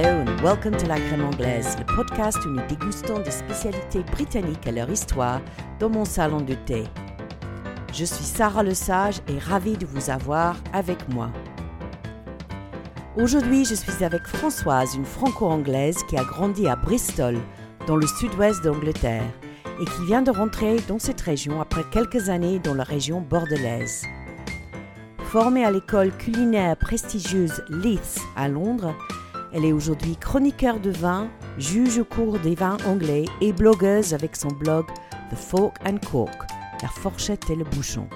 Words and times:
Hello 0.00 0.20
and 0.20 0.40
welcome 0.44 0.76
to 0.76 0.86
La 0.86 0.94
Crème 0.94 1.24
Anglaise, 1.24 1.74
le 1.76 1.84
podcast 1.84 2.38
où 2.46 2.50
nous 2.50 2.64
dégustons 2.68 3.18
des 3.18 3.32
spécialités 3.32 4.04
britanniques 4.12 4.64
à 4.64 4.70
leur 4.70 4.88
histoire 4.88 5.40
dans 5.80 5.90
mon 5.90 6.04
salon 6.04 6.40
de 6.40 6.54
thé. 6.54 6.84
Je 7.92 8.04
suis 8.04 8.24
Sarah 8.24 8.62
Lesage 8.62 9.16
et 9.26 9.40
ravie 9.40 9.76
de 9.76 9.86
vous 9.86 10.08
avoir 10.08 10.54
avec 10.72 11.08
moi. 11.08 11.32
Aujourd'hui, 13.16 13.64
je 13.64 13.74
suis 13.74 14.04
avec 14.04 14.24
Françoise, 14.28 14.94
une 14.94 15.04
franco-anglaise 15.04 16.04
qui 16.08 16.16
a 16.16 16.22
grandi 16.22 16.68
à 16.68 16.76
Bristol, 16.76 17.36
dans 17.88 17.96
le 17.96 18.06
sud-ouest 18.06 18.62
d'Angleterre, 18.62 19.26
et 19.80 19.84
qui 19.84 20.06
vient 20.06 20.22
de 20.22 20.30
rentrer 20.30 20.76
dans 20.86 21.00
cette 21.00 21.22
région 21.22 21.60
après 21.60 21.82
quelques 21.90 22.28
années 22.28 22.60
dans 22.60 22.74
la 22.74 22.84
région 22.84 23.20
bordelaise. 23.20 24.04
Formée 25.24 25.64
à 25.64 25.72
l'école 25.72 26.12
culinaire 26.16 26.76
prestigieuse 26.76 27.64
Leith 27.68 28.20
à 28.36 28.46
Londres, 28.46 28.94
elle 29.52 29.64
est 29.64 29.72
aujourd'hui 29.72 30.16
chroniqueur 30.16 30.80
de 30.80 30.90
vin, 30.90 31.28
juge 31.58 31.98
au 31.98 32.04
cours 32.04 32.38
des 32.38 32.54
vins 32.54 32.76
anglais 32.86 33.24
et 33.40 33.52
blogueuse 33.52 34.14
avec 34.14 34.36
son 34.36 34.48
blog 34.48 34.86
The 35.30 35.36
Fork 35.36 35.76
and 35.86 35.98
Cork, 36.10 36.46
la 36.82 36.88
fourchette 36.88 37.50
et 37.50 37.56
le 37.56 37.64
bouchon. 37.64 38.08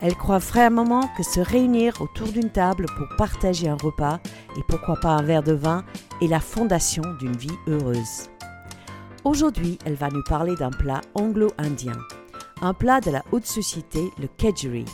Elle 0.00 0.16
croit 0.16 0.38
vraiment 0.38 1.08
que 1.16 1.22
se 1.22 1.38
réunir 1.38 2.00
autour 2.00 2.28
d'une 2.28 2.50
table 2.50 2.86
pour 2.86 3.16
partager 3.16 3.68
un 3.68 3.76
repas 3.76 4.18
et 4.56 4.62
pourquoi 4.66 4.96
pas 4.96 5.10
un 5.10 5.22
verre 5.22 5.44
de 5.44 5.52
vin 5.52 5.84
est 6.20 6.26
la 6.26 6.40
fondation 6.40 7.02
d'une 7.20 7.36
vie 7.36 7.58
heureuse. 7.68 8.28
Aujourd'hui, 9.24 9.78
elle 9.84 9.94
va 9.94 10.08
nous 10.08 10.24
parler 10.24 10.56
d'un 10.56 10.70
plat 10.70 11.00
anglo-indien, 11.14 11.96
un 12.60 12.74
plat 12.74 13.00
de 13.00 13.12
la 13.12 13.22
haute 13.30 13.46
société, 13.46 14.10
le 14.20 14.26
kedgeree. 14.26 14.86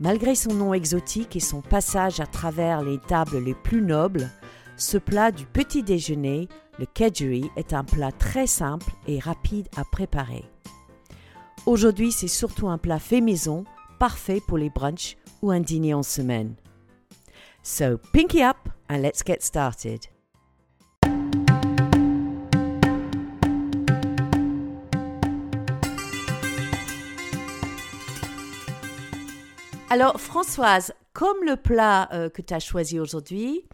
Malgré 0.00 0.34
son 0.34 0.54
nom 0.54 0.72
exotique 0.72 1.36
et 1.36 1.40
son 1.40 1.60
passage 1.60 2.20
à 2.20 2.26
travers 2.26 2.82
les 2.82 2.98
tables 2.98 3.38
les 3.38 3.52
plus 3.52 3.82
nobles, 3.82 4.30
ce 4.78 4.96
plat 4.96 5.30
du 5.30 5.44
petit 5.44 5.82
déjeuner, 5.82 6.48
le 6.78 6.86
kedgeree, 6.86 7.50
est 7.56 7.74
un 7.74 7.84
plat 7.84 8.10
très 8.10 8.46
simple 8.46 8.90
et 9.06 9.18
rapide 9.18 9.68
à 9.76 9.84
préparer. 9.84 10.44
Aujourd'hui, 11.66 12.12
c'est 12.12 12.28
surtout 12.28 12.68
un 12.68 12.78
plat 12.78 12.98
fait 12.98 13.20
maison, 13.20 13.64
parfait 13.98 14.40
pour 14.48 14.56
les 14.56 14.70
brunchs 14.70 15.18
ou 15.42 15.50
un 15.50 15.60
dîner 15.60 15.92
en 15.92 16.02
semaine. 16.02 16.54
So, 17.62 17.98
pinky 18.14 18.42
up 18.42 18.56
and 18.88 19.02
let's 19.02 19.22
get 19.22 19.42
started. 19.42 20.06
Alors, 29.92 30.20
Françoise, 30.20 30.92
comme 31.12 31.42
le 31.44 31.56
plat 31.56 32.08
euh, 32.12 32.30
que 32.30 32.42
tu 32.42 32.54
as 32.54 32.60
choisi 32.60 33.00
aujourd'hui, 33.00 33.64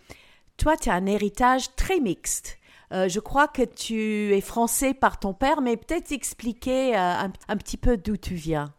toi, 0.56 0.74
tu 0.78 0.88
as 0.88 0.94
un 0.94 1.04
héritage 1.04 1.76
très 1.76 2.00
mixte. 2.00 2.56
Euh, 2.94 3.06
je 3.06 3.20
crois 3.20 3.48
que 3.48 3.60
tu 3.60 4.34
es 4.34 4.40
français 4.40 4.94
par 4.94 5.20
ton 5.20 5.34
père, 5.34 5.60
mais 5.60 5.76
peut-être 5.76 6.12
expliquer 6.12 6.96
euh, 6.96 7.28
un, 7.48 7.56
petit 7.58 7.76
peu 7.76 7.98
d'où 7.98 8.16
tu 8.16 8.34
viens. 8.34 8.72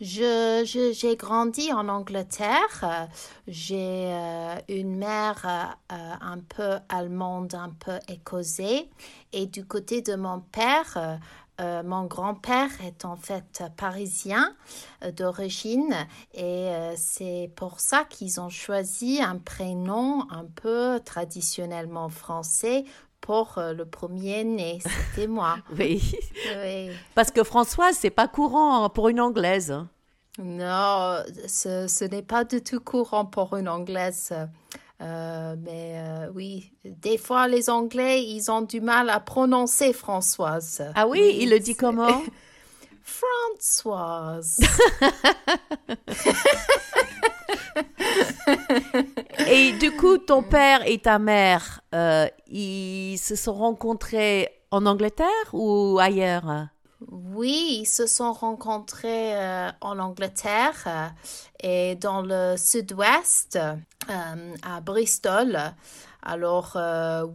J'ai 0.00 0.64
je, 0.64 1.16
grandi 1.16 1.72
en 1.72 1.88
Angleterre. 1.88 3.08
J'ai 3.48 4.12
une 4.68 4.96
mère 4.96 5.76
un 5.88 6.38
peu 6.38 6.78
allemande, 6.88 7.54
un 7.54 7.70
peu 7.70 7.98
écossais. 8.08 8.88
Et 9.32 9.46
du 9.46 9.64
côté 9.64 10.02
de 10.02 10.16
mon 10.16 10.40
père, 10.40 11.20
euh, 11.60 11.82
mon 11.82 12.04
grand-père 12.04 12.70
est 12.82 13.04
en 13.04 13.16
fait 13.16 13.62
parisien 13.76 14.56
euh, 15.04 15.12
d'origine 15.12 15.94
et 16.32 16.42
euh, 16.70 16.94
c'est 16.96 17.50
pour 17.56 17.78
ça 17.78 18.04
qu'ils 18.08 18.40
ont 18.40 18.48
choisi 18.48 19.20
un 19.22 19.36
prénom 19.36 20.26
un 20.30 20.46
peu 20.46 20.98
traditionnellement 21.04 22.08
français 22.08 22.84
pour 23.20 23.54
le 23.58 23.84
premier 23.84 24.42
né. 24.42 24.80
C'était 24.80 25.28
moi. 25.28 25.58
oui. 25.78 26.02
Parce 27.14 27.30
que 27.30 27.44
Françoise, 27.44 27.96
c'est 27.96 28.10
pas 28.10 28.26
courant 28.26 28.90
pour 28.90 29.08
une 29.10 29.20
anglaise. 29.20 29.70
Hein. 29.70 29.88
Non, 30.38 31.22
ce, 31.46 31.86
ce 31.86 32.04
n'est 32.04 32.22
pas 32.22 32.42
du 32.42 32.60
tout 32.62 32.80
courant 32.80 33.24
pour 33.24 33.56
une 33.56 33.68
anglaise. 33.68 34.32
Euh, 35.02 35.56
mais 35.58 35.94
euh, 35.96 36.30
oui, 36.32 36.72
des 36.84 37.18
fois 37.18 37.48
les 37.48 37.68
Anglais, 37.68 38.22
ils 38.22 38.52
ont 38.52 38.62
du 38.62 38.80
mal 38.80 39.10
à 39.10 39.18
prononcer 39.18 39.92
Françoise. 39.92 40.84
Ah 40.94 41.08
oui, 41.08 41.38
il 41.40 41.50
le 41.50 41.58
dit 41.58 41.74
comment? 41.74 42.22
Françoise. 43.02 44.60
et 49.48 49.72
du 49.72 49.90
coup, 49.96 50.18
ton 50.18 50.44
père 50.44 50.86
et 50.86 50.98
ta 50.98 51.18
mère, 51.18 51.80
euh, 51.94 52.28
ils 52.48 53.18
se 53.18 53.34
sont 53.34 53.54
rencontrés 53.54 54.50
en 54.70 54.86
Angleterre 54.86 55.26
ou 55.52 55.98
ailleurs? 56.00 56.68
Oui, 57.10 57.78
ils 57.80 57.86
se 57.86 58.06
sont 58.06 58.32
rencontrés 58.32 59.34
euh, 59.36 59.70
en 59.80 59.98
Angleterre 59.98 60.76
euh, 60.86 61.08
et 61.62 61.94
dans 61.96 62.22
le 62.22 62.56
sud-ouest, 62.56 63.58
euh, 64.10 64.54
à 64.62 64.80
Bristol. 64.80 65.58
Alors 66.22 66.78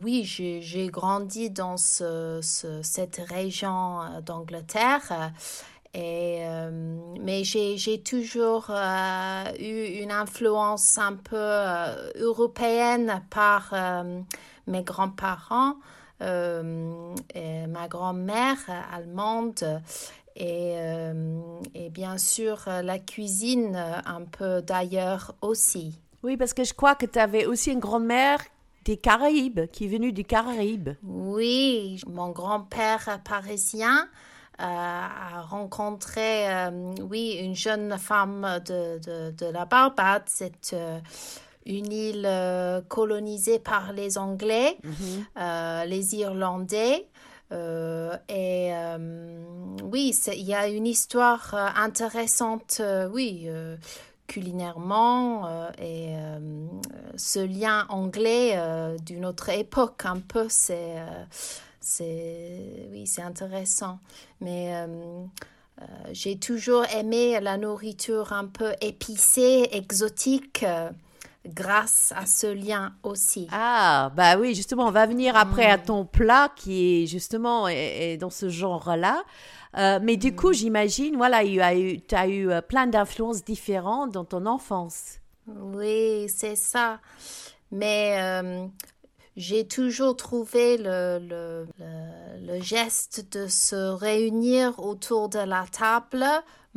oui, 0.01 0.23
j'ai 0.23 0.87
grandi 0.87 1.49
dans 1.49 1.75
cette 1.75 3.21
région 3.29 3.99
d'Angleterre. 4.25 5.33
Et, 5.93 6.45
mais 7.19 7.43
j'ai 7.43 8.01
toujours 8.01 8.71
eu 9.59 9.85
une 10.01 10.11
influence 10.11 10.97
un 10.97 11.15
peu 11.15 11.51
européenne 12.15 13.21
par 13.29 13.73
mes 14.67 14.83
grands-parents. 14.83 15.75
Euh, 16.21 17.15
ma 17.67 17.87
grand-mère 17.87 18.57
allemande 18.91 19.81
et, 20.35 20.73
euh, 20.77 21.39
et, 21.75 21.91
bien 21.91 22.17
sûr 22.17 22.63
la 22.65 22.97
cuisine 22.97 23.75
un 23.75 24.23
peu 24.23 24.63
d'ailleurs 24.63 25.35
aussi. 25.41 25.99
Oui, 26.23 26.35
parce 26.35 26.55
que 26.55 26.63
je 26.63 26.73
crois 26.73 26.95
que 26.95 27.05
tu 27.05 27.19
avais 27.19 27.45
aussi 27.45 27.71
une 27.71 27.79
grand-mère 27.79 28.39
des 28.83 28.97
Caraïbes, 28.97 29.67
qui 29.71 29.85
est 29.85 29.87
venue 29.89 30.11
du 30.11 30.23
Caraïbes. 30.23 30.89
Oui, 31.03 32.01
mon 32.07 32.29
grand-père 32.31 33.19
parisien 33.23 34.07
euh, 34.59 34.63
a 34.63 35.41
rencontré, 35.43 36.47
oui, 37.07 37.37
une 37.43 37.55
jeune 37.55 37.95
femme 37.99 38.59
de, 38.65 38.97
de, 38.99 39.31
de 39.31 39.45
la 39.51 39.65
Barbade, 39.65 40.23
cette 40.25 40.75
une 41.67 41.91
île 41.91 42.25
euh, 42.25 42.81
colonisée 42.87 43.59
par 43.59 43.93
les 43.93 44.17
Anglais, 44.17 44.77
mhm. 44.83 45.25
euh, 45.37 45.85
les 45.85 46.15
Irlandais. 46.15 47.07
Euh, 47.51 48.17
et 48.27 48.71
oui, 49.83 50.13
il 50.33 50.43
y 50.43 50.53
a 50.53 50.67
une 50.67 50.85
histoire 50.85 51.53
intéressante, 51.77 52.81
oui, 53.13 53.47
culinairement, 54.27 55.47
et 55.81 56.09
ce 57.15 57.39
lien 57.39 57.85
anglais 57.87 58.59
d'une 59.05 59.25
autre 59.25 59.47
époque, 59.47 60.01
un 60.03 60.19
peu, 60.19 60.47
c'est, 60.49 60.95
c'est, 61.79 62.89
oui, 62.91 63.07
c'est 63.07 63.21
intéressant. 63.21 63.99
Mais 64.41 64.73
j'ai 66.11 66.37
toujours 66.37 66.83
aimé 66.93 67.39
la 67.39 67.55
nourriture 67.55 68.33
un 68.33 68.45
peu 68.45 68.73
épicée, 68.81 69.69
exotique 69.71 70.65
grâce 71.47 72.13
à 72.15 72.25
ce 72.25 72.47
lien 72.47 72.93
aussi. 73.03 73.47
Ah, 73.51 74.11
bah 74.15 74.37
oui, 74.37 74.55
justement, 74.55 74.87
on 74.87 74.91
va 74.91 75.05
venir 75.05 75.35
après 75.35 75.65
à 75.65 75.77
mm. 75.77 75.83
ton 75.83 76.05
plat 76.05 76.51
qui 76.55 77.03
est 77.03 77.07
justement 77.07 77.67
est, 77.67 78.17
dans 78.17 78.29
ce 78.29 78.49
genre-là. 78.49 79.23
Euh, 79.77 79.99
mais 80.01 80.17
du 80.17 80.35
coup, 80.35 80.49
mm. 80.49 80.53
j'imagine, 80.53 81.17
voilà, 81.17 81.43
tu 81.43 81.61
as 81.61 81.75
eu, 81.75 81.99
as 82.11 82.27
eu 82.27 82.49
euh, 82.49 82.61
plein 82.61 82.87
d'influences 82.87 83.43
différentes 83.43 84.11
dans 84.11 84.25
ton 84.25 84.45
enfance. 84.45 85.19
Oui, 85.47 86.27
c'est 86.29 86.55
ça. 86.55 86.99
Mais 87.71 88.17
euh, 88.19 88.65
j'ai 89.35 89.67
toujours 89.67 90.15
trouvé 90.15 90.77
le, 90.77 91.19
le, 91.19 91.67
le, 92.41 92.61
geste 92.61 93.33
de 93.33 93.47
se 93.47 93.75
réunir 93.75 94.79
autour 94.79 95.29
de 95.29 95.39
la 95.39 95.65
table 95.71 96.25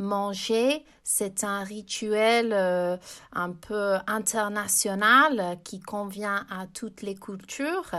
manger, 0.01 0.85
c'est 1.03 1.43
un 1.43 1.63
rituel 1.63 2.51
euh, 2.53 2.97
un 3.33 3.51
peu 3.51 3.95
international 4.07 5.57
qui 5.63 5.79
convient 5.79 6.45
à 6.49 6.67
toutes 6.67 7.01
les 7.01 7.15
cultures. 7.15 7.91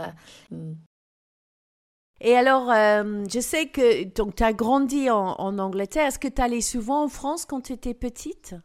Et 2.21 2.37
alors, 2.37 2.71
euh, 2.71 3.25
je 3.31 3.39
sais 3.39 3.67
que 3.67 4.03
tu 4.05 4.43
as 4.43 4.53
grandi 4.53 5.09
en, 5.09 5.59
Angleterre. 5.59 6.07
Est-ce 6.07 6.19
que 6.19 6.29
tu 6.29 6.41
allais 6.41 6.61
souvent 6.61 7.03
en 7.03 7.09
France 7.09 7.45
quand 7.45 7.61
tu 7.61 7.73
étais 7.73 7.93
petite? 7.93 8.55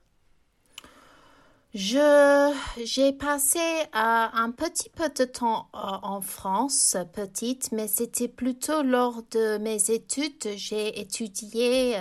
Je 1.75 2.55
j'ai 2.83 3.13
passé 3.13 3.59
euh, 3.59 3.89
un 3.93 4.51
petit 4.53 4.89
peu 4.89 5.09
de 5.11 5.25
temps 5.25 5.69
en 5.73 6.21
France, 6.21 6.97
petite, 7.13 7.73
mais 7.73 7.89
c'était 7.89 8.29
plutôt 8.29 8.83
lors 8.83 9.23
de 9.33 9.59
mes 9.59 9.91
études. 9.91 10.49
J'ai 10.57 10.99
étudié 11.01 11.97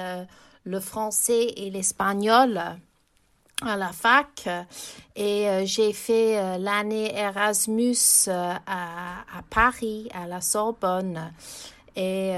le 0.68 0.80
français 0.80 1.54
et 1.56 1.70
l'espagnol 1.70 2.62
à 3.64 3.76
la 3.76 3.92
fac 3.92 4.48
et 5.16 5.50
euh, 5.50 5.66
j'ai 5.66 5.94
fait 5.94 6.38
euh, 6.38 6.58
l'année 6.58 7.18
Erasmus 7.18 7.96
euh, 8.28 8.54
à, 8.68 9.22
à, 9.36 9.42
Paris, 9.50 10.10
à 10.14 10.28
la 10.28 10.42
Sorbonne. 10.42 11.34
Et 11.96 12.34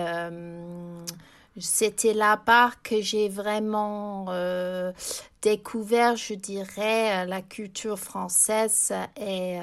c'était 1.59 2.13
là-bas 2.13 2.71
que 2.81 3.01
j'ai 3.01 3.27
vraiment 3.27 4.27
découvert, 5.41 6.15
je 6.15 6.33
dirais, 6.35 7.25
la 7.25 7.41
culture 7.41 7.99
française 7.99 8.93
et 9.17 9.59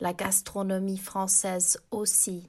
la 0.00 0.12
gastronomie 0.12 0.98
française 0.98 1.80
aussi. 1.90 2.42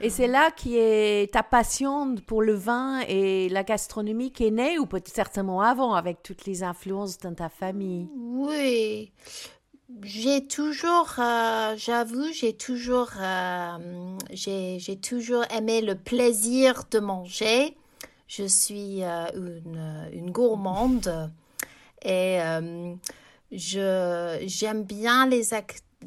Et 0.00 0.10
c'est 0.10 0.26
là 0.26 0.50
qui 0.50 0.76
est 0.76 1.32
ta 1.32 1.42
passion 1.42 2.16
pour 2.26 2.42
le 2.42 2.52
vin 2.52 3.00
et 3.08 3.48
la 3.48 3.62
gastronomie 3.62 4.30
qui 4.30 4.46
est 4.46 4.50
née, 4.50 4.78
ou 4.78 4.86
peut-être 4.86 5.08
certainement 5.08 5.62
avant, 5.62 5.94
avec 5.94 6.22
toutes 6.22 6.44
les 6.44 6.62
influences 6.62 7.18
dans 7.18 7.34
ta 7.34 7.48
famille? 7.48 8.06
Oui, 8.14 9.10
j'ai 10.02 10.46
toujours, 10.46 11.14
euh, 11.18 11.74
j'avoue, 11.76 12.32
j'ai 12.32 12.54
toujours, 12.54 13.10
euh, 13.18 14.18
j'ai 14.30 15.00
toujours 15.00 15.44
aimé 15.56 15.80
le 15.80 15.94
plaisir 15.94 16.84
de 16.90 16.98
manger. 16.98 17.76
Je 18.28 18.44
suis 18.44 19.02
euh, 19.02 19.26
une, 20.12 20.30
gourmande. 20.30 21.30
Et 22.04 22.38
je 23.52 24.44
j'aime 24.46 24.82
bien 24.84 25.26
les, 25.26 25.54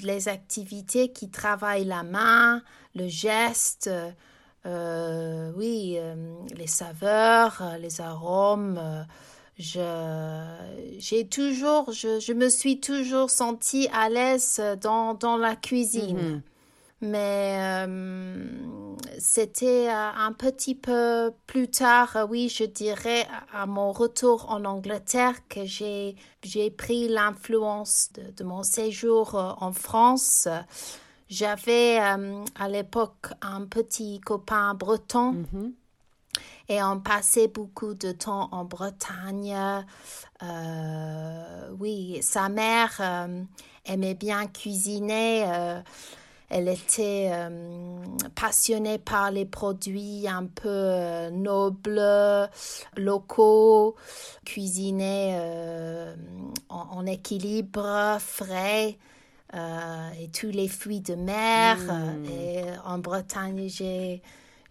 les 0.05 0.27
activités 0.27 1.11
qui 1.11 1.29
travaillent 1.29 1.85
la 1.85 2.03
main, 2.03 2.61
le 2.95 3.07
geste, 3.07 3.89
euh, 4.65 5.51
oui, 5.55 5.95
euh, 5.97 6.15
les 6.55 6.67
saveurs, 6.67 7.61
euh, 7.61 7.77
les 7.77 8.01
arômes. 8.01 8.79
je, 9.57 10.45
j'ai 10.99 11.27
toujours, 11.27 11.91
je, 11.91 12.19
je, 12.19 12.33
me 12.33 12.49
suis 12.49 12.79
toujours 12.79 13.29
sentie 13.29 13.87
à 13.93 14.09
l'aise 14.09 14.61
dans, 14.81 15.13
dans 15.13 15.37
la 15.37 15.55
cuisine. 15.55 16.17
Mm-hmm. 16.17 16.41
Mais 17.01 17.85
c'était 19.19 19.89
un 19.89 20.33
petit 20.33 20.75
peu 20.75 21.31
plus 21.47 21.69
tard, 21.69 22.27
oui, 22.29 22.49
je 22.49 22.65
dirais, 22.65 23.25
à 23.53 23.65
mon 23.65 23.91
retour 23.93 24.49
en 24.49 24.65
Angleterre, 24.65 25.35
que 25.47 25.63
j'ai, 25.63 26.15
j'ai 26.43 26.69
pris 26.69 27.07
l'influence 27.07 28.09
de, 28.13 28.31
de, 28.31 28.43
mon 28.43 28.63
séjour 28.63 29.35
en 29.35 29.71
France. 29.71 30.47
J'avais 31.29 31.99
euh, 32.01 32.43
à 32.55 32.67
l'époque 32.67 33.27
un 33.41 33.65
petit 33.65 34.19
copain 34.19 34.73
breton 34.73 35.33
mm-hmm. 35.53 35.71
et 36.69 36.81
on 36.81 36.99
passait 36.99 37.47
beaucoup 37.47 37.93
de 37.93 38.11
temps 38.11 38.49
en 38.51 38.65
Bretagne. 38.65 39.55
Euh, 40.41 41.69
oui, 41.79 42.17
sa 42.23 42.49
mère 42.49 42.97
euh, 42.99 43.43
aimait 43.85 44.15
bien 44.15 44.47
cuisiner. 44.47 45.45
Elle 46.49 46.67
était 46.67 47.31
passionnée 48.35 48.97
par 48.97 49.31
les 49.31 49.45
produits 49.45 50.27
un 50.27 50.45
peu 50.45 51.29
nobles, 51.31 52.49
locaux, 52.97 53.95
cuisinés 54.45 55.39
en, 56.69 57.05
équilibre, 57.05 58.17
frais. 58.19 58.97
Euh, 59.55 60.09
et 60.21 60.27
tous 60.27 60.51
les 60.51 60.67
fruits 60.67 61.01
de 61.01 61.15
mer. 61.15 61.77
Et 62.29 62.61
en 62.85 62.99
Bretagne, 62.99 63.67
j'ai 63.67 64.21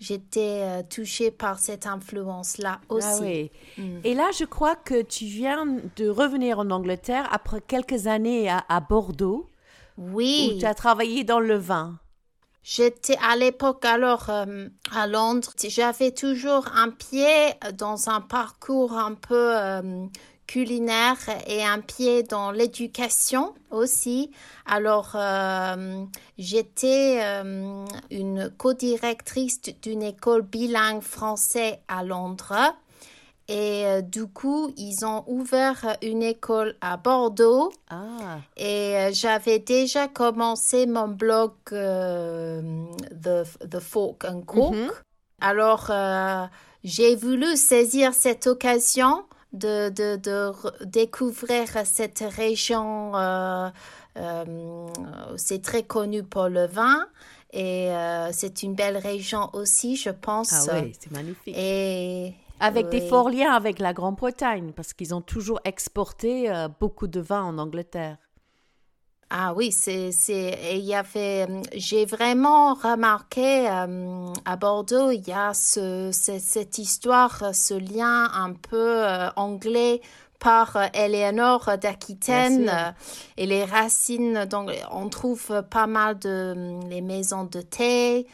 j'étais 0.01 0.61
euh, 0.63 0.83
touchée 0.89 1.31
par 1.31 1.59
cette 1.59 1.87
influence-là 1.87 2.81
ah 2.89 2.95
aussi. 2.95 3.51
Hmm. 3.77 3.99
Et 4.05 4.15
là, 4.15 4.31
je 4.39 4.45
crois 4.45 4.77
que 4.77 5.03
tu 5.03 5.25
viens 5.25 5.67
de 5.97 6.09
revenir 6.09 6.59
en 6.59 6.71
Angleterre 6.71 7.29
après 7.33 7.61
quelques 7.61 8.07
années 8.07 8.49
à, 8.49 8.81
Bordeaux. 8.81 9.49
Oui. 9.99 10.53
Où 10.55 10.61
tu 10.61 10.65
as 10.67 10.75
travaillé 10.75 11.25
dans 11.25 11.41
le 11.41 11.57
vin. 11.57 11.99
J'étais 12.63 13.17
à 13.23 13.37
l'époque 13.37 13.85
alors 13.85 14.31
euh, 14.31 14.69
à 14.95 15.07
Londres. 15.07 15.53
J'avais 15.69 16.13
toujours 16.13 16.67
un 16.75 16.91
pied 16.91 17.53
dans 17.75 18.09
un 18.09 18.21
parcours 18.21 18.93
un 18.93 19.15
peu 19.15 19.55
culinaire 20.49 21.19
et 21.47 21.63
un 21.63 21.79
pied 21.79 22.25
dans 22.25 22.51
l'éducation 22.51 23.55
aussi. 23.71 24.33
Alors, 24.67 25.13
euh, 25.15 26.05
j'étais 26.39 27.21
euh, 27.23 27.85
une 28.11 28.51
co-directrice 28.57 29.61
d'une 29.83 30.03
école 30.03 30.43
bilingue 30.43 31.03
français 31.03 31.81
à 31.87 32.03
Londres. 32.03 32.75
Et 33.49 33.87
euh, 33.87 34.03
du 34.03 34.27
coup, 34.27 34.71
ils 34.77 35.07
ont 35.07 35.25
ouvert 35.27 35.97
une 36.03 36.23
école 36.23 36.77
à 36.81 36.97
Bordeaux. 36.97 37.73
Ah. 37.89 38.41
Et 38.57 39.09
j'avais 39.13 39.59
déjà 39.59 40.07
commencé 40.09 40.87
mon 40.87 41.09
blog 41.09 41.53
The, 41.71 42.61
The, 43.71 43.81
Fork 43.81 44.25
and 44.25 44.43
Cook. 44.43 44.75
Mm-hmm. 44.75 44.91
Alors, 45.41 45.91
j'ai 46.85 47.17
voulu 47.17 47.57
saisir 47.57 48.13
cette 48.13 48.47
occasion 48.47 49.25
de, 49.53 49.89
de, 49.89 50.17
de 50.17 50.53
découvrir 50.85 51.69
cette 51.85 52.25
région. 52.37 53.17
Euh, 53.17 53.69
euh, 54.17 54.89
c'est 55.37 55.63
très 55.63 55.83
connu 55.83 56.23
pour 56.23 56.49
le 56.49 56.67
vin 56.67 57.07
et 57.53 57.91
euh, 57.91 58.31
c'est 58.33 58.63
une 58.63 58.75
belle 58.75 58.97
région 58.97 59.49
aussi, 59.53 59.97
je 59.97 60.11
pense. 60.11 60.69
Ah 60.69 60.81
oui, 60.83 60.93
c'est 60.99 61.11
magnifique. 61.11 61.55
Et 61.57 62.35
avec 62.61 62.89
des 62.89 63.01
forts 63.01 63.31
liens 63.31 63.53
avec 63.53 63.79
la 63.79 63.93
Grande-Bretagne, 63.93 64.73
parce 64.75 64.93
qu'ils 64.93 65.15
ont 65.15 65.21
toujours 65.21 65.61
exporté 65.65 66.53
beaucoup 66.81 67.07
de 67.07 67.21
vin 67.21 67.43
en 67.43 67.59
Angleterre. 67.59 68.17
Ah 69.31 69.53
oui, 69.55 69.73
c'est, 69.73 70.11
c'est, 70.11 70.59
il 70.73 70.87
y 70.87 70.95
avait, 70.95 71.47
j'ai 71.75 72.07
vraiment 72.07 72.73
remarqué 72.73 73.69
euh, 73.69 74.33
à 74.47 74.57
Bordeaux, 74.57 75.11
il 75.11 75.29
y 75.29 75.33
a 75.33 75.53
ce, 75.53 76.11
cette 76.13 76.79
histoire, 76.79 77.55
ce 77.55 77.75
lien 77.75 78.31
un 78.33 78.55
peu 78.55 79.05
euh, 79.05 79.29
anglais 79.37 80.01
par 80.41 80.77
euh, 80.77 80.87
Éléonore 80.95 81.77
d'Aquitaine 81.77 82.73
et 83.37 83.45
les 83.45 83.67
racines. 83.67 84.47
Donc, 84.47 84.71
on 84.93 85.11
trouve 85.11 85.63
pas 85.69 85.87
mal 85.87 86.19
de 86.19 86.81
les 86.89 87.03
maisons 87.03 87.45
de 87.45 87.61
thé. 87.61 88.27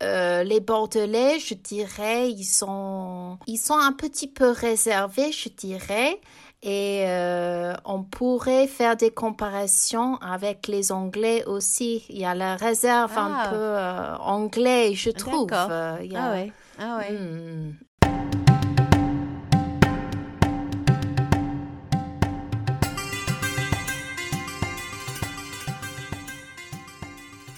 Les 0.00 0.60
Bordelais, 0.60 1.38
je 1.38 1.54
dirais, 1.54 2.30
ils 2.30 2.44
sont, 2.44 3.38
ils 3.46 3.58
sont 3.58 3.78
un 3.78 3.92
petit 3.92 4.28
peu 4.28 4.50
réservés, 4.50 5.32
je 5.32 5.48
dirais. 5.48 6.20
Et 6.62 7.04
euh, 7.06 7.74
on 7.86 8.02
pourrait 8.02 8.66
faire 8.66 8.94
des 8.96 9.10
comparaisons 9.10 10.16
avec 10.16 10.68
les 10.68 10.92
Anglais 10.92 11.42
aussi. 11.46 12.04
Il 12.10 12.18
y 12.18 12.26
a 12.26 12.34
la 12.34 12.56
réserve 12.56 13.16
un 13.16 13.34
ah. 13.34 13.48
peu 13.48 13.56
euh, 13.56 14.16
anglais, 14.18 14.94
je 14.94 15.10
trouve. 15.10 15.48
Euh, 15.52 15.96
ah 16.14 16.32
ouais. 16.32 16.52
Ah 16.78 16.98
ouais. 16.98 17.12
Hmm. 17.12 17.72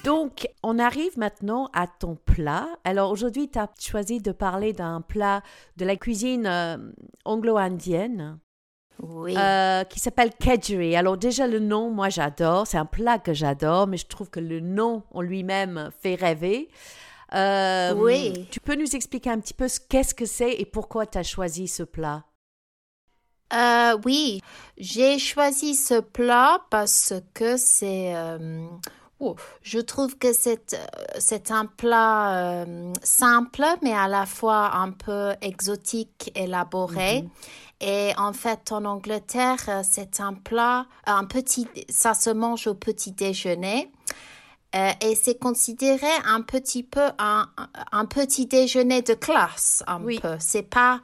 Donc, 0.04 0.48
on 0.62 0.78
arrive 0.78 1.16
maintenant 1.16 1.70
à 1.72 1.86
ton 1.86 2.16
plat. 2.16 2.68
Alors, 2.84 3.10
aujourd'hui, 3.10 3.48
tu 3.48 3.58
as 3.58 3.68
choisi 3.78 4.20
de 4.20 4.32
parler 4.32 4.72
d'un 4.72 5.00
plat 5.00 5.42
de 5.76 5.84
la 5.84 5.96
cuisine 5.96 6.92
anglo-indienne 7.24 8.38
oui. 9.02 9.34
Euh, 9.36 9.84
qui 9.84 10.00
s'appelle 10.00 10.30
kedgeree. 10.34 10.96
Alors 10.96 11.16
déjà 11.16 11.46
le 11.46 11.58
nom, 11.58 11.90
moi 11.90 12.08
j'adore, 12.08 12.66
c'est 12.66 12.78
un 12.78 12.86
plat 12.86 13.18
que 13.18 13.34
j'adore, 13.34 13.86
mais 13.86 13.96
je 13.96 14.06
trouve 14.06 14.30
que 14.30 14.40
le 14.40 14.60
nom 14.60 15.02
en 15.10 15.20
lui-même 15.20 15.90
fait 16.00 16.14
rêver. 16.14 16.68
Euh, 17.34 17.94
oui. 17.94 18.46
Tu 18.50 18.60
peux 18.60 18.74
nous 18.74 18.94
expliquer 18.94 19.30
un 19.30 19.40
petit 19.40 19.54
peu 19.54 19.66
ce 19.66 19.80
qu'est-ce 19.80 20.14
que 20.14 20.26
c'est 20.26 20.52
et 20.52 20.64
pourquoi 20.64 21.06
tu 21.06 21.18
as 21.18 21.22
choisi 21.22 21.66
ce 21.66 21.82
plat? 21.82 22.24
Euh, 23.52 23.98
Oui, 24.04 24.40
j'ai 24.76 25.18
choisi 25.18 25.74
ce 25.74 26.00
plat 26.00 26.60
parce 26.70 27.14
que 27.34 27.56
c'est... 27.56 28.14
Oh, 29.24 29.36
je 29.62 29.78
trouve 29.78 30.18
que 30.18 30.32
c'est, 30.32 30.76
c'est 31.18 31.52
un 31.52 31.66
plat 31.66 32.66
simple, 33.04 33.64
mais 33.80 33.92
à 33.92 34.08
la 34.08 34.26
fois 34.26 34.74
un 34.74 34.90
peu 34.90 35.32
exotique, 35.40 36.32
élaboré. 36.34 37.22
Mhm. 37.22 37.30
Et 37.82 38.12
en 38.16 38.32
fait, 38.32 38.70
en 38.70 38.84
Angleterre, 38.84 39.58
euh, 39.68 39.82
c'est 39.82 40.20
un 40.20 40.34
plat, 40.34 40.86
un 41.04 41.24
petit, 41.24 41.66
ça 41.88 42.14
se 42.14 42.30
mange 42.30 42.68
au 42.68 42.74
petit 42.74 43.10
déjeuner. 43.10 43.90
Euh, 44.76 44.90
et 45.02 45.16
c'est 45.16 45.38
considéré 45.38 46.06
un 46.24 46.40
petit 46.42 46.84
peu 46.84 47.08
un, 47.18 47.48
un 47.90 48.04
petit 48.06 48.46
déjeuner 48.46 49.02
de 49.02 49.14
classe, 49.14 49.82
un 49.88 50.00
oui. 50.00 50.20
peu. 50.20 50.36
C'est 50.38 50.62
pas 50.62 51.00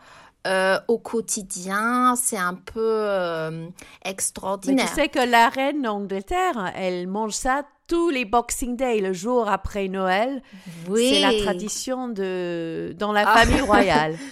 euh, 0.46 0.78
au 0.86 0.98
quotidien, 0.98 2.14
c'est 2.16 2.38
un 2.38 2.54
peu 2.54 3.70
extraordinaire. 4.04 4.86
Mais 4.86 4.88
tu 4.88 4.94
sais 4.94 5.08
que 5.08 5.28
la 5.28 5.48
reine 5.48 5.82
d'Angleterre, 5.82 6.72
elle 6.76 7.08
mange 7.08 7.34
ça 7.34 7.64
tous 7.88 8.10
les 8.10 8.24
Boxing 8.24 8.76
Day, 8.76 9.00
le 9.00 9.12
jour 9.12 9.48
après 9.48 9.88
Noël. 9.88 10.42
Oui. 10.88 11.10
C'est 11.14 11.20
la 11.20 11.42
tradition 11.42 12.08
de 12.08 12.94
dans 12.96 13.12
la 13.12 13.26
famille 13.26 13.62
royale. 13.62 14.16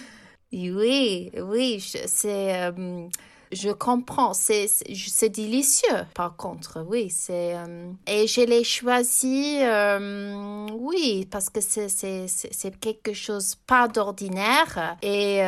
Oui, 0.53 1.29
oui, 1.41 1.85
c'est 2.05 2.55
euh, 2.55 3.07
Je 3.51 3.69
comprends, 3.69 4.33
c'est 4.33 4.67
c'est 4.67 5.27
délicieux. 5.27 6.05
Par 6.13 6.37
contre, 6.37 6.85
oui, 6.87 7.09
c'est 7.09 7.53
euh, 7.53 7.91
et 8.07 8.27
je 8.27 8.41
l'ai 8.41 8.63
choisi, 8.63 9.59
euh, 9.61 10.67
oui, 10.71 11.27
parce 11.29 11.49
que 11.49 11.59
c'est 11.59 11.89
c'est 11.89 12.27
c'est 12.27 12.79
quelque 12.79 13.11
chose 13.11 13.55
pas 13.67 13.89
d'ordinaire 13.89 14.95
et 15.01 15.41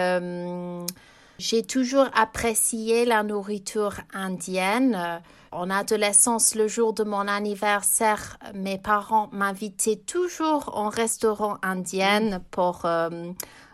j'ai 1.37 1.63
toujours 1.63 2.07
apprécié 2.13 3.05
la 3.05 3.23
nourriture 3.23 4.01
indienne. 4.13 5.21
En 5.51 5.69
adolescence, 5.69 6.55
le 6.55 6.67
jour 6.67 6.93
de 6.93 7.03
mon 7.03 7.27
anniversaire, 7.27 8.37
mes 8.53 8.77
parents 8.77 9.29
m'invitaient 9.31 9.95
toujours 9.95 10.71
en 10.75 10.89
restaurant 10.89 11.57
indien 11.63 12.41
pour 12.51 12.85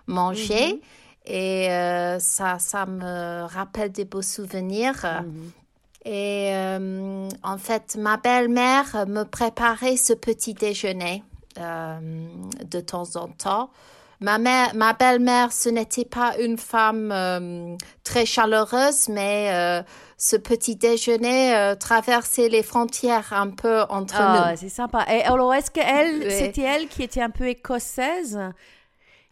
manger. 0.08 0.74
Mhm. 0.74 0.80
Et 1.28 1.70
euh, 1.72 2.20
ça, 2.20 2.60
ça 2.60 2.86
me 2.86 3.46
rappelle 3.46 3.92
des 3.92 4.06
beaux 4.06 4.22
souvenirs. 4.22 5.06
Mhm. 5.24 5.52
Et 6.06 6.52
euh, 6.54 7.28
en 7.42 7.58
fait, 7.58 7.98
ma 7.98 8.18
belle-mère 8.18 9.08
me 9.08 9.24
préparait 9.24 9.98
ce 9.98 10.14
petit 10.14 10.54
déjeuner 10.54 11.24
euh, 11.58 12.28
de 12.64 12.80
temps 12.80 13.16
en 13.16 13.28
temps. 13.28 13.72
Ma, 14.22 14.38
mère, 14.38 14.74
ma 14.76 14.94
belle-mère, 14.94 15.52
ce 15.52 15.70
n'était 15.70 16.06
pas 16.06 16.38
une 16.40 16.58
femme 16.58 17.78
très 18.04 18.26
chaleureuse, 18.26 19.10
mais 19.10 19.84
ce 20.18 20.36
petit 20.38 20.76
déjeuner 20.76 21.74
traversait 21.80 22.50
les 22.50 22.64
frontières 22.64 23.34
un 23.34 23.50
peu 23.50 23.82
entre 23.90 24.16
ah, 24.18 24.52
nous. 24.52 24.58
C'est 24.58 24.70
sympa. 24.70 25.06
Et 25.12 25.22
alors, 25.24 25.54
est-ce 25.54 25.70
que 25.70 25.82
elle, 25.82 26.32
c'était 26.32 26.62
elle 26.62 26.88
qui 26.88 27.04
était 27.04 27.22
un 27.22 27.30
peu 27.30 27.48
écossaise? 27.48 28.40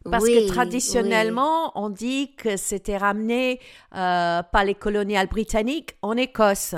Parce 0.10 0.26
que 0.26 0.48
traditionnellement, 0.48 1.72
on 1.76 1.90
dit 1.90 2.36
que 2.36 2.58
c'était 2.58 2.98
ramené 2.98 3.60
euh, 3.96 4.44
par 4.44 4.66
les 4.66 4.76
coloniales 4.76 5.28
britanniques 5.28 5.96
en 6.02 6.18
Écosse. 6.18 6.76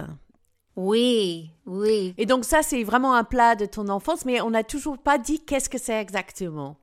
Oui, 0.75 1.51
oui. 1.65 2.13
Et 2.17 2.25
donc 2.25 2.45
ça, 2.45 2.61
c'est 2.61 2.83
vraiment 2.83 3.15
un 3.15 3.23
plat 3.23 3.55
de 3.55 3.65
ton 3.65 3.87
enfance, 3.87 4.25
mais 4.25 4.41
on 4.41 4.51
n'a 4.51 4.63
toujours 4.63 4.97
pas 4.97 5.17
dit 5.17 5.39
qu'est-ce 5.39 5.69
que 5.69 5.77
c'est 5.77 5.99
exactement. 5.99 6.77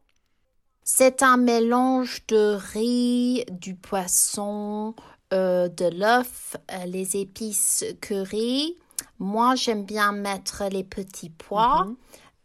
C'est 0.85 1.23
un 1.23 1.37
mélange 1.37 2.27
de 2.29 2.59
riz, 2.73 3.45
du 3.51 3.75
poisson, 3.75 4.95
euh, 5.33 5.69
de 5.69 5.87
l'œuf, 5.87 6.57
euh, 6.71 6.85
les 6.87 7.17
épices 7.17 7.85
curry. 8.01 8.77
Moi, 9.19 9.55
j'aime 9.55 9.85
bien 9.85 10.13
mettre 10.13 10.65
les 10.71 10.85
petits 10.85 11.31
pois. 11.31 11.85
Mhm 11.85 11.97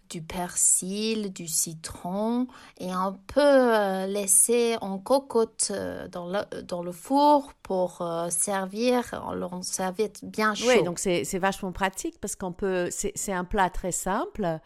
du 0.09 0.21
persil, 0.21 1.33
du 1.33 1.47
citron 1.47 2.47
et 2.79 2.93
on 2.95 3.13
peut 3.27 3.41
euh, 3.41 4.07
laisser 4.07 4.77
en 4.81 4.97
cocotte 4.97 5.71
euh, 5.71 6.07
dans 6.07 6.27
le, 6.27 6.61
dans 6.63 6.83
le 6.83 6.91
four 6.91 7.53
pour 7.63 8.01
euh, 8.01 8.29
servir 8.29 9.03
en 9.13 9.61
serviette 9.61 10.23
bien 10.23 10.53
chaud. 10.53 10.67
Oui, 10.67 10.83
donc 10.83 10.99
c'est 10.99 11.39
vachement 11.39 11.71
pratique 11.71 12.19
parce 12.19 12.35
qu'on 12.35 12.53
peut, 12.53 12.89
c'est 12.91 13.33
un 13.33 13.43
plat 13.43 13.69
très 13.69 13.91
simple 13.91 14.59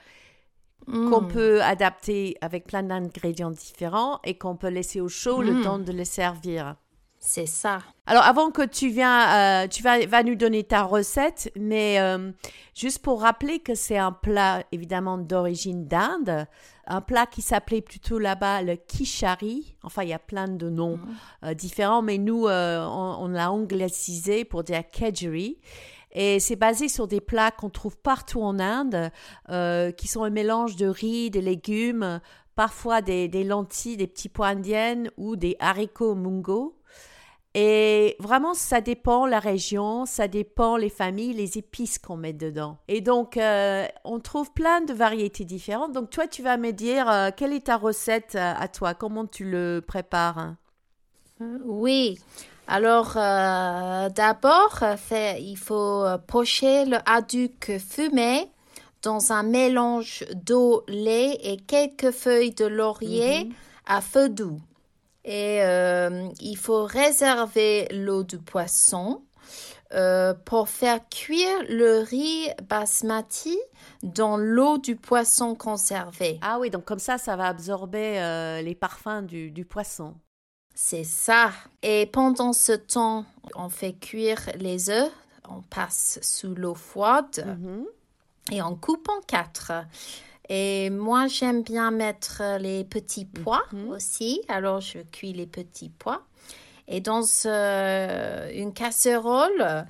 qu'on 0.86 1.22
mm. 1.22 1.28
peut 1.28 1.62
adapter 1.62 2.38
avec 2.42 2.66
plein 2.66 2.84
d'ingrédients 2.84 3.52
différents 3.52 4.20
et 4.24 4.38
qu'on 4.38 4.56
peut 4.56 4.70
laisser 4.70 5.02
au 5.02 5.10
chaud 5.10 5.42
le 5.42 5.54
mm. 5.54 5.64
temps 5.64 5.80
de 5.80 5.92
le 5.92 6.06
servir. 6.06 6.76
C'est 7.24 7.46
ça. 7.46 7.82
Alors, 8.08 8.24
avant 8.24 8.50
que 8.50 8.66
tu 8.66 8.90
viens, 8.90 9.64
euh, 9.64 9.68
tu 9.68 9.84
vas, 9.84 10.04
vas, 10.08 10.24
nous 10.24 10.34
donner 10.34 10.64
ta 10.64 10.82
recette, 10.82 11.52
mais 11.56 12.00
euh, 12.00 12.32
juste 12.74 13.00
pour 13.04 13.22
rappeler 13.22 13.60
que 13.60 13.76
c'est 13.76 14.00
un 14.00 14.12
plat 14.12 14.64
évidemment 14.72 15.20
d'origine 15.20 15.86
d'Inde, 15.86 16.48
un 16.88 17.02
plat 17.02 17.28
qui 17.28 17.44
s'appelait 17.44 17.82
plutôt 17.82 18.18
là-bas 18.18 18.64
le 18.64 18.76
kishari. 18.76 19.76
Enfin, 19.84 20.02
il 20.02 20.10
y 20.10 20.14
a 20.14 20.20
plein 20.20 20.48
de 20.48 20.68
noms 20.72 20.98
mhm. 20.98 21.16
euh, 21.46 21.54
différents, 21.54 22.02
mais 22.02 22.18
nous, 22.18 22.48
on, 22.48 23.28
l'a 23.28 23.52
anglicisé 23.52 24.44
pour 24.44 24.64
dire 24.64 24.82
kedgeree. 24.92 25.60
Et 26.14 26.40
c'est 26.40 26.56
basé 26.56 26.88
sur 26.90 27.08
des 27.08 27.22
plats 27.22 27.52
qu'on 27.52 27.70
trouve 27.70 27.98
partout 27.98 28.42
en 28.42 28.60
Inde, 28.60 29.12
qui 29.98 30.08
sont 30.08 30.24
un 30.24 30.30
mélange 30.30 30.76
de 30.76 30.88
riz, 30.88 31.30
de 31.30 31.40
légumes, 31.40 32.20
parfois 32.56 33.02
des, 33.02 33.44
lentilles, 33.44 33.98
des 33.98 34.08
petits 34.08 34.30
pois 34.30 34.48
indiennes 34.48 35.10
ou 35.18 35.36
des 35.36 35.56
haricots 35.60 36.16
mungo. 36.16 36.78
Et 37.54 38.16
vraiment, 38.20 38.54
ça 38.54 38.80
dépend 38.80 39.26
la 39.26 39.40
région, 39.40 40.06
ça 40.06 40.30
dépend 40.30 40.78
les 40.78 40.90
familles, 40.90 41.34
les 41.34 41.58
épices 41.58 42.00
qu'on 42.00 42.16
met 42.16 42.32
dedans. 42.32 42.78
Et 42.88 43.02
donc, 43.02 43.36
euh, 43.36 43.86
on 44.06 44.20
trouve 44.22 44.54
plein 44.54 44.80
de 44.80 44.94
variétés 44.94 45.44
différentes. 45.44 45.92
Donc, 45.92 46.10
toi, 46.10 46.28
tu 46.28 46.44
vas 46.44 46.56
me 46.56 46.72
dire 46.72 47.10
euh, 47.10 47.30
quelle 47.36 47.52
est 47.52 47.66
ta 47.66 47.76
recette 47.76 48.36
euh, 48.36 48.54
à 48.58 48.70
toi, 48.70 48.94
comment 48.94 49.26
tu 49.26 49.44
le 49.44 49.84
prépares? 49.86 50.56
Oui. 51.66 52.20
Alors, 52.74 53.16
d'abord, 53.16 54.80
il 55.12 55.58
faut 55.58 56.06
pocher 56.26 56.86
le 56.86 56.98
haddock 57.06 57.72
fumé 57.80 58.50
dans 59.02 59.32
un 59.32 59.44
mélange 59.44 60.24
d'eau, 60.34 60.84
lait 60.88 61.38
et 61.44 61.58
quelques 61.58 62.12
feuilles 62.12 62.54
de 62.54 62.66
laurier 62.66 63.46
mhm. 63.46 63.54
à 63.88 64.02
feu 64.02 64.30
doux. 64.30 64.60
Et 65.24 65.62
euh, 65.62 66.28
il 66.40 66.58
faut 66.58 66.84
réserver 66.84 67.88
l'eau 67.92 68.24
du 68.24 68.40
poisson 68.40 69.22
euh, 69.94 70.34
pour 70.46 70.70
faire 70.70 71.00
cuire 71.10 71.64
le 71.70 72.00
riz 72.00 72.50
basmati 72.68 73.58
dans 74.02 74.38
l'eau 74.38 74.78
du 74.78 74.96
poisson 74.96 75.54
conservé. 75.54 76.40
Ah 76.42 76.58
oui, 76.60 76.70
donc 76.72 76.86
comme 76.86 77.00
ça, 77.00 77.18
ça 77.18 77.36
va 77.36 77.48
absorber 77.48 78.20
euh, 78.20 78.62
les 78.62 78.74
parfums 78.74 79.24
du, 79.24 79.52
du 79.52 79.66
poisson. 79.66 80.16
C'est 80.74 81.04
ça. 81.04 81.52
Et 81.84 82.06
pendant 82.06 82.54
ce 82.54 82.72
temps, 82.72 83.26
on 83.56 83.70
fait 83.70 83.94
cuire 83.94 84.42
les 84.56 84.90
œufs. 84.90 85.12
On 85.50 85.62
passe 85.62 86.20
sous 86.22 86.56
l'eau 86.56 86.76
froide 86.76 87.58
mhm. 87.60 87.86
et 88.52 88.62
on 88.62 88.76
coupe 88.76 89.08
en 89.10 89.22
quatre. 89.22 89.74
Et 90.50 90.90
moi, 90.90 91.28
j'aime 91.28 91.64
bien 91.64 91.92
mettre 91.92 92.42
les 92.60 92.84
petits 92.84 93.26
pois 93.26 93.64
mhm. 93.72 93.90
aussi. 93.90 94.42
Alors, 94.48 94.82
je 94.82 95.00
cuis 95.00 95.34
les 95.34 95.48
petits 95.48 95.90
pois. 95.90 96.24
Et 96.88 97.00
dans 97.00 97.24
une 97.46 98.74
casserole, 98.74 99.86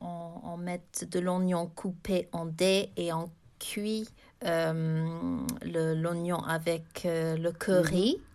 on, 0.00 0.56
met 0.58 0.80
de 1.10 1.20
l'oignon 1.20 1.66
coupé 1.66 2.28
en 2.32 2.46
dés 2.46 2.90
et 2.96 3.12
on 3.12 3.30
cuit 3.58 4.08
euh, 4.44 5.38
l'oignon 5.62 6.38
avec 6.38 7.04
euh, 7.04 7.36
le 7.36 7.52
curry. 7.52 8.16
Mhm. 8.18 8.25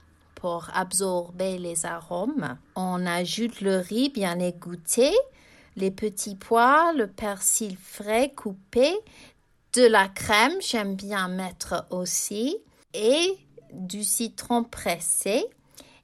Pour 0.41 0.71
absorber 0.73 1.59
les 1.59 1.85
arômes. 1.85 2.57
On 2.75 3.05
ajoute 3.05 3.61
le 3.61 3.77
riz 3.77 4.09
bien 4.09 4.39
égoutté, 4.39 5.11
les 5.75 5.91
petits 5.91 6.33
pois, 6.33 6.93
le 6.93 7.05
persil 7.05 7.77
frais 7.77 8.31
coupé 8.35 8.91
de 9.73 9.83
la 9.83 10.07
crème, 10.07 10.59
j'aime 10.59 10.95
bien 10.95 11.27
mettre 11.27 11.85
aussi, 11.91 12.57
et 12.95 13.37
du 13.71 14.03
citron 14.03 14.63
pressé. 14.63 15.45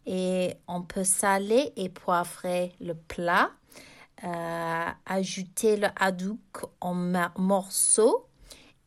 Et 0.06 0.53
on 0.67 0.84
peut 0.84 1.03
saler 1.03 1.74
et 1.75 1.89
poivrer 1.89 2.74
le 2.79 2.94
plat, 2.94 3.50
euh, 4.24 4.86
ajouter 5.08 5.77
le 5.77 5.88
haddock 6.00 6.38
en 6.79 6.94
morceaux 7.38 8.27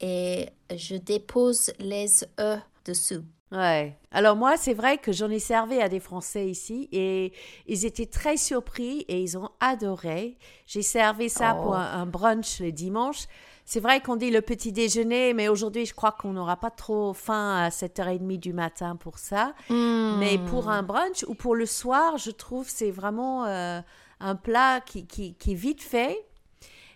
et 0.00 0.48
je 0.74 0.94
dépose 0.94 1.72
les 1.80 2.24
œufs 2.38 2.62
dessous. 2.84 3.24
Ouais. 3.52 3.96
Alors 4.12 4.36
moi, 4.36 4.56
c'est 4.56 4.74
vrai 4.74 4.98
que 4.98 5.10
j'en 5.10 5.28
ai 5.28 5.40
servi 5.40 5.80
à 5.80 5.88
des 5.88 5.98
Français 5.98 6.48
ici 6.48 6.88
et 6.92 7.32
ils 7.66 7.84
étaient 7.84 8.06
très 8.06 8.36
surpris 8.36 9.00
et 9.08 9.20
ils 9.20 9.36
ont 9.36 9.50
adoré. 9.58 10.36
J'ai 10.66 10.82
servi 10.82 11.28
ça 11.28 11.54
pour 11.54 11.72
oh. 11.72 11.74
un 11.74 12.06
brunch 12.06 12.60
le 12.60 12.70
dimanche. 12.70 13.26
C'est 13.64 13.80
vrai 13.80 14.00
qu'on 14.00 14.16
dit 14.16 14.30
le 14.30 14.40
petit 14.40 14.72
déjeuner, 14.72 15.32
mais 15.32 15.48
aujourd'hui, 15.48 15.86
je 15.86 15.94
crois 15.94 16.10
qu'on 16.10 16.32
n'aura 16.32 16.56
pas 16.56 16.70
trop 16.70 17.12
faim 17.12 17.56
à 17.56 17.68
7h30 17.68 18.38
du 18.38 18.52
matin 18.52 18.96
pour 18.96 19.18
ça. 19.18 19.54
Hmm. 19.68 20.16
Mais 20.18 20.38
pour 20.38 20.68
un 20.68 20.82
brunch 20.82 21.24
ou 21.28 21.34
pour 21.34 21.54
le 21.54 21.66
soir, 21.66 22.18
je 22.18 22.32
trouve 22.32 22.68
c'est 22.68 22.90
vraiment 22.90 23.44
euh, 23.46 23.80
un 24.18 24.34
plat 24.34 24.80
qui, 24.80 25.06
qui, 25.06 25.34
qui, 25.34 25.52
est 25.52 25.54
vite 25.54 25.82
fait. 25.82 26.18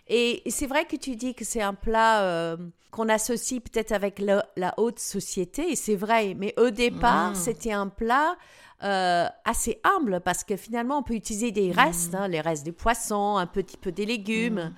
Et 0.07 0.43
c'est 0.47 0.67
vrai 0.67 0.85
que 0.85 0.95
tu 0.95 1.15
dis 1.15 1.33
que 1.33 1.43
c'est 1.43 1.61
un 1.61 1.73
plat 1.73 2.21
euh, 2.23 2.57
qu'on 2.91 3.09
associe 3.09 3.61
peut-être 3.61 3.91
avec 3.91 4.19
la 4.19 4.73
haute 4.77 4.99
société, 4.99 5.71
et 5.71 5.75
c'est 5.75 5.95
vrai, 5.95 6.35
mais 6.35 6.53
au 6.57 6.69
départ, 6.69 7.31
hmm. 7.31 7.35
c'était 7.35 7.71
un 7.71 7.87
plat 7.87 8.35
euh, 8.83 9.25
assez 9.45 9.79
humble 9.83 10.21
parce 10.21 10.43
que 10.43 10.55
finalement, 10.57 10.99
on 10.99 11.03
peut 11.03 11.15
utiliser 11.15 11.51
des 11.51 11.71
restes, 11.71 12.13
hmm. 12.13 12.17
hein, 12.17 12.27
les 12.27 12.41
restes 12.41 12.63
des 12.63 12.71
poissons, 12.71 13.37
un 13.37 13.47
petit 13.47 13.77
peu 13.77 13.91
des 13.91 14.05
légumes. 14.05 14.73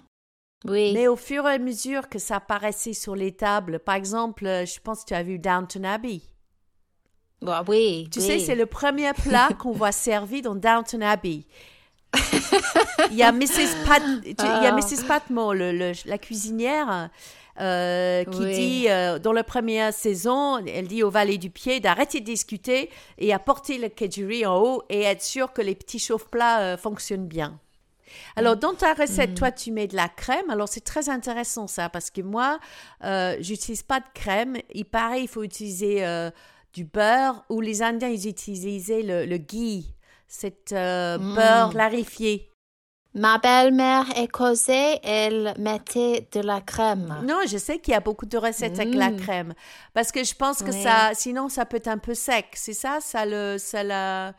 Mais 0.66 1.08
au 1.08 1.16
fur 1.16 1.48
et 1.48 1.54
à 1.54 1.60
mesure 1.60 2.10
que 2.10 2.20
ça 2.20 2.38
apparaissait 2.38 2.94
sur 2.94 3.16
les 3.16 3.32
tables, 3.32 3.80
par 3.80 3.96
exemple, 3.96 4.46
euh, 4.46 4.66
je 4.66 4.80
pense 4.80 5.02
que 5.02 5.10
tu 5.10 5.14
as 5.14 5.24
vu 5.24 5.40
Downton 5.40 5.86
Abbey. 5.86 6.22
Bah, 7.42 7.64
oui. 7.68 8.10
Tu 8.12 8.22
sais, 8.22 8.40
c'est 8.40 8.56
le 8.56 8.66
premier 8.66 9.14
plat 9.14 9.50
qu'on 9.60 9.72
voit 9.72 9.92
servi 9.92 10.42
dans 10.42 10.56
Downton 10.56 11.04
Abbey. 11.04 11.44
il 13.12 13.18
y 13.18 13.24
a 13.24 13.32
Mrs. 13.32 13.86
Pat, 13.86 14.02
il 14.26 14.32
y 14.32 14.46
a 14.46 14.70
ah. 14.70 14.72
Mrs. 14.72 15.06
Patmore, 15.08 15.54
le, 15.54 15.92
la 16.06 16.18
cuisinière, 16.18 17.10
euh, 17.60 18.24
qui 18.26 18.46
dit, 18.46 18.86
euh, 18.90 19.20
dans 19.20 19.34
la 19.34 19.44
première 19.44 19.94
saison, 19.94 20.58
elle 20.58 20.88
dit 20.88 21.04
au 21.04 21.10
valet 21.10 21.38
du 21.38 21.50
pied 21.50 21.80
d'arrêter 21.80 22.20
de 22.20 22.26
discuter 22.26 22.90
et 23.18 23.34
apporter 23.34 23.78
le 23.78 23.90
kedgeree 23.90 24.46
en 24.46 24.58
haut 24.58 24.84
et 24.90 25.04
être 25.04 25.24
sûr 25.24 25.54
que 25.54 25.62
les 25.62 25.76
petits 25.76 26.00
chauffe-plats 26.00 26.78
fonctionnent 26.78 27.28
bien. 27.28 27.60
Alors, 28.36 28.56
dans 28.56 28.74
ta 28.74 28.94
recette, 28.94 29.36
toi, 29.36 29.52
tu 29.52 29.72
mets 29.72 29.88
de 29.88 29.96
la 29.96 30.10
crème. 30.10 30.50
Alors, 30.50 30.68
c'est 30.68 30.84
très 30.84 31.10
intéressant 31.10 31.68
ça, 31.68 31.90
parce 31.90 32.10
que 32.10 32.22
moi, 32.22 32.60
euh, 33.04 33.36
j'utilise 33.40 33.84
pas 33.84 34.00
de 34.00 34.06
crème. 34.14 34.58
Il 34.74 34.86
paraît 34.86 35.22
il 35.22 35.28
faut 35.28 35.44
utiliser 35.44 36.06
euh, 36.06 36.30
du 36.74 36.84
beurre, 36.84 37.44
ou 37.50 37.62
les 37.62 37.82
Indiens, 37.82 38.10
ils 38.10 38.28
utilisaient 38.28 39.02
le, 39.02 39.26
le 39.26 39.38
ghee, 39.38 39.94
cet 40.28 40.72
euh, 40.74 41.18
Mm. 41.18 41.36
beurre 41.36 41.70
clarifié. 41.72 42.52
Ma 43.14 43.40
belle-mère 43.40 44.06
écossaise, 44.20 45.00
elle 45.04 45.54
mettait 45.58 46.28
de 46.32 46.40
la 46.42 46.62
crème. 46.62 47.16
Non, 47.24 47.40
je 47.48 47.58
sais 47.58 47.80
qu'il 47.80 47.94
y 47.94 47.98
a 47.98 48.00
beaucoup 48.00 48.28
de 48.28 48.38
recettes 48.38 48.80
avec 48.80 48.94
la 48.94 49.10
Mm. 49.10 49.18
crème, 49.18 49.54
parce 49.94 50.12
que 50.12 50.24
je 50.24 50.36
pense 50.36 50.62
que 50.62 50.70
Oui. 50.72 50.84
ça, 50.84 51.12
sinon, 51.16 51.50
ça 51.50 51.66
peut 51.66 51.78
être 51.78 51.88
un 51.88 51.98
peu 51.98 52.14
sec. 52.14 52.48
C'est 52.54 52.74
ça, 52.74 53.00
ça 53.02 53.26
le, 53.26 53.58
ça 53.58 53.82
la... 53.84 54.34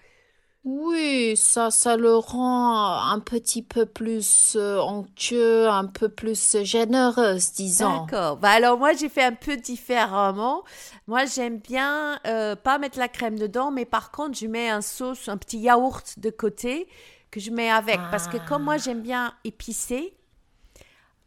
Oui, 0.64 1.34
ça, 1.36 1.70
ça 1.72 1.96
le 1.96 2.14
rend 2.16 3.10
un 3.10 3.18
petit 3.20 3.62
peu 3.62 3.86
plus 3.86 4.54
euh, 4.56 4.78
onctueux, 4.80 5.68
un 5.68 5.86
peu 5.86 6.08
plus 6.08 6.62
généreuse, 6.62 7.52
disons. 7.54 8.10
D'accord. 8.10 8.38
Bah 8.38 8.50
alors 8.50 8.76
moi 8.78 8.92
j'ai 8.94 9.08
fait 9.08 9.22
un 9.22 9.34
peu 9.34 9.56
différemment. 9.56 10.64
Moi 11.06 11.26
j'aime 11.26 11.58
bien 11.58 12.18
euh, 12.26 12.56
pas 12.56 12.78
mettre 12.78 12.98
la 12.98 13.08
crème 13.08 13.38
dedans, 13.38 13.70
mais 13.70 13.84
par 13.84 14.10
contre 14.10 14.36
je 14.38 14.46
mets 14.46 14.68
un 14.68 14.80
sauce, 14.80 15.28
un 15.28 15.36
petit 15.36 15.58
yaourt 15.58 16.18
de 16.18 16.30
côté 16.30 16.88
que 17.30 17.38
je 17.40 17.50
mets 17.52 17.70
avec, 17.70 18.08
parce 18.10 18.26
que 18.26 18.36
comme 18.38 18.64
moi 18.64 18.78
j'aime 18.78 19.02
bien 19.02 19.32
épicé. 19.44 20.14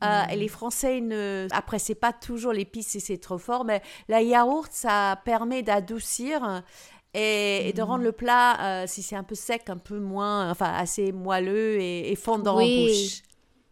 euh, 0.03 0.23
et 0.31 0.35
les 0.35 0.47
Français 0.47 0.99
ne 0.99 1.47
apprécient 1.51 1.95
pas 1.99 2.11
toujours 2.11 2.53
l'épice 2.53 2.87
si 2.87 2.99
c'est 3.01 3.19
trop 3.19 3.37
fort, 3.37 3.65
mais 3.65 3.81
la 4.07 4.21
yaourt 4.23 4.71
ça 4.71 5.19
permet 5.25 5.61
d'adoucir 5.61 6.63
et, 7.13 7.69
et 7.69 7.73
de 7.73 7.81
rendre 7.81 8.03
le 8.03 8.11
plat, 8.11 8.83
euh, 8.83 8.87
si 8.87 9.03
c'est 9.03 9.15
un 9.15 9.23
peu 9.23 9.35
sec, 9.35 9.69
un 9.69 9.77
peu 9.77 9.99
moins, 9.99 10.49
enfin 10.49 10.71
assez 10.73 11.11
moelleux 11.11 11.79
et, 11.79 12.11
et 12.11 12.15
fondant 12.15 12.55
en 12.55 12.57
Oui. 12.59 12.75
bouche. 12.75 13.23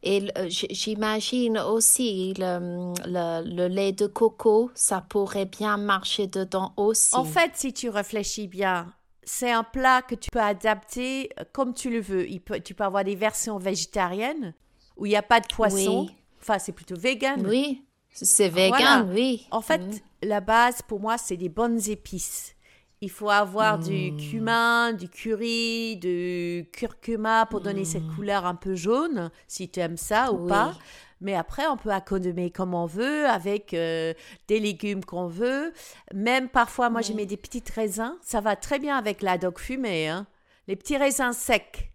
Et 0.01 0.27
j- 0.49 0.67
j'imagine 0.69 1.57
aussi 1.59 2.33
le, 2.37 2.93
le, 3.05 3.55
le 3.55 3.67
lait 3.67 3.91
de 3.91 4.07
coco, 4.07 4.71
ça 4.73 5.01
pourrait 5.01 5.45
bien 5.45 5.75
marcher 5.77 6.27
dedans 6.27 6.73
aussi. 6.77 7.15
En 7.15 7.25
fait, 7.25 7.51
si 7.55 7.73
tu 7.73 7.89
réfléchis 7.89 8.47
bien, 8.47 8.93
c'est 9.23 9.51
un 9.51 9.63
plat 9.63 10.01
que 10.01 10.15
tu 10.15 10.31
peux 10.31 10.39
adapter 10.39 11.29
euh, 11.39 11.43
comme 11.51 11.73
tu 11.73 11.89
le 11.89 11.99
veux. 11.99 12.29
Il 12.29 12.39
peut, 12.39 12.61
tu 12.61 12.73
peux 12.73 12.85
avoir 12.85 13.03
des 13.03 13.15
versions 13.15 13.57
végétariennes 13.57 14.53
où 14.95 15.05
il 15.05 15.09
n'y 15.09 15.15
a 15.17 15.21
pas 15.21 15.41
de 15.41 15.47
poisson. 15.47 16.05
Oui. 16.07 16.15
Enfin, 16.41 16.59
c'est 16.59 16.71
plutôt 16.71 16.95
vegan. 16.97 17.45
Oui, 17.45 17.83
c'est 18.11 18.47
Voilà. 18.49 18.77
vegan, 19.03 19.11
oui. 19.13 19.47
En 19.51 19.61
fait, 19.61 19.79
Mm. 19.81 19.99
la 20.23 20.39
base 20.39 20.81
pour 20.81 21.01
moi, 21.01 21.17
c'est 21.17 21.35
des 21.37 21.49
bonnes 21.49 21.79
épices. 21.89 22.55
Il 23.01 23.09
faut 23.09 23.29
avoir 23.29 23.79
du 23.79 24.13
cumin, 24.17 24.91
du 24.91 25.07
curry, 25.07 25.95
du 25.97 26.67
curcuma 26.73 27.45
pour 27.45 27.61
donner 27.61 27.85
cette 27.85 28.05
couleur 28.15 28.45
un 28.45 28.55
peu 28.55 28.75
jaune, 28.75 29.31
si 29.47 29.69
tu 29.69 29.79
aimes 29.79 29.95
ça 29.95 30.33
ou 30.33 30.43
Oui. 30.43 30.49
pas. 30.49 30.73
Mais 31.21 31.35
après, 31.35 31.65
on 31.67 31.77
peut 31.77 31.91
accommoder 31.91 32.49
comme 32.49 32.73
on 32.73 32.85
veut, 32.85 33.25
avec 33.25 33.73
euh, 33.73 34.13
des 34.47 34.59
légumes 34.59 35.03
qu'on 35.03 35.27
veut. 35.27 35.73
Même 36.13 36.49
parfois, 36.49 36.89
moi, 36.89 37.01
j'ai 37.01 37.13
mis 37.13 37.25
des 37.25 37.37
petits 37.37 37.63
raisins. 37.73 38.15
Ça 38.21 38.41
va 38.41 38.55
très 38.55 38.79
bien 38.79 38.97
avec 38.97 39.21
la 39.21 39.37
dog 39.37 39.57
fumée. 39.59 40.07
Hein. 40.09 40.27
Les 40.67 40.75
petits 40.75 40.97
raisins 40.97 41.33
secs. 41.33 41.91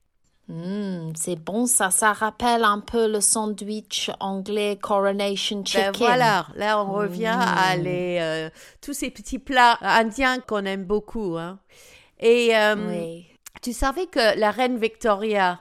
Mm, 0.49 1.13
c'est 1.17 1.37
bon, 1.37 1.67
ça, 1.67 1.91
ça 1.91 2.13
rappelle 2.13 2.65
un 2.65 2.81
peu 2.81 3.09
le 3.11 3.21
sandwich 3.23 4.11
anglais 4.21 4.79
Coronation 4.81 5.59
Ben 5.61 5.65
Chicken. 5.67 5.93
voilà, 5.97 6.47
là 6.55 6.83
on 6.83 6.93
revient 6.93 7.35
à 7.41 7.77
les, 7.77 8.19
euh, 8.21 8.51
tous 8.83 8.93
ces 8.93 9.11
petits 9.11 9.39
plats 9.39 9.79
indiens 9.81 10.41
qu'on 10.41 10.67
aime 10.67 10.85
beaucoup. 10.85 11.39
hein. 11.39 11.59
Et 12.21 12.55
euh, 12.57 12.75
Oui. 12.77 13.27
tu 13.63 13.73
savais 13.73 14.05
que 14.07 14.39
la 14.39 14.51
reine 14.51 14.77
Victoria, 14.77 15.61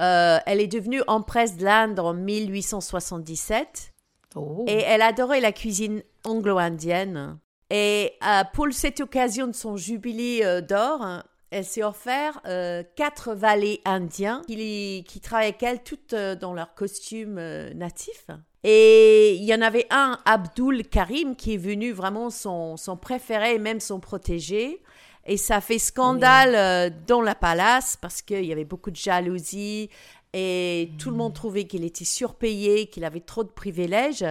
euh, 0.00 0.38
elle 0.46 0.60
est 0.62 0.66
devenue 0.66 1.02
empresse 1.06 1.56
de 1.58 1.64
l'Inde 1.64 1.98
en 2.00 2.14
1877 2.14 3.92
Oh. 4.34 4.64
et 4.66 4.80
elle 4.82 5.00
adorait 5.02 5.40
la 5.40 5.52
cuisine 5.52 6.02
anglo-indienne. 6.24 7.38
Et 7.70 8.12
pour 8.52 8.66
cette 8.70 9.00
occasion 9.00 9.46
de 9.46 9.54
son 9.54 9.76
jubilé 9.76 10.60
d'or, 10.62 11.00
hein, 11.02 11.24
elle 11.50 11.64
s'est 11.64 11.82
offert 11.82 12.40
euh, 12.46 12.82
quatre 12.96 13.34
valets 13.34 13.80
indiens 13.84 14.42
qui, 14.46 15.04
qui 15.06 15.20
travaillaient 15.20 15.48
avec 15.48 15.62
elle 15.62 15.82
toutes 15.82 16.12
euh, 16.12 16.34
dans 16.34 16.52
leur 16.52 16.74
costume 16.74 17.38
euh, 17.38 17.72
natif. 17.74 18.26
Et 18.64 19.36
il 19.36 19.44
y 19.44 19.54
en 19.54 19.62
avait 19.62 19.86
un, 19.90 20.18
Abdul 20.24 20.88
Karim, 20.88 21.36
qui 21.36 21.54
est 21.54 21.58
venu 21.58 21.92
vraiment 21.92 22.30
son, 22.30 22.76
son 22.76 22.96
préféré 22.96 23.54
et 23.54 23.58
même 23.58 23.78
son 23.78 24.00
protégé. 24.00 24.82
Et 25.24 25.36
ça 25.36 25.60
fait 25.60 25.78
scandale 25.78 26.54
euh, 26.54 26.90
dans 27.06 27.20
la 27.20 27.34
palace 27.34 27.96
parce 28.00 28.22
qu'il 28.22 28.44
y 28.44 28.52
avait 28.52 28.64
beaucoup 28.64 28.90
de 28.90 28.96
jalousie 28.96 29.90
et 30.32 30.90
tout 30.98 31.10
le 31.10 31.16
monde 31.16 31.34
trouvait 31.34 31.64
qu'il 31.64 31.84
était 31.84 32.04
surpayé, 32.04 32.86
qu'il 32.88 33.04
avait 33.04 33.20
trop 33.20 33.42
de 33.42 33.48
privilèges. 33.48 34.24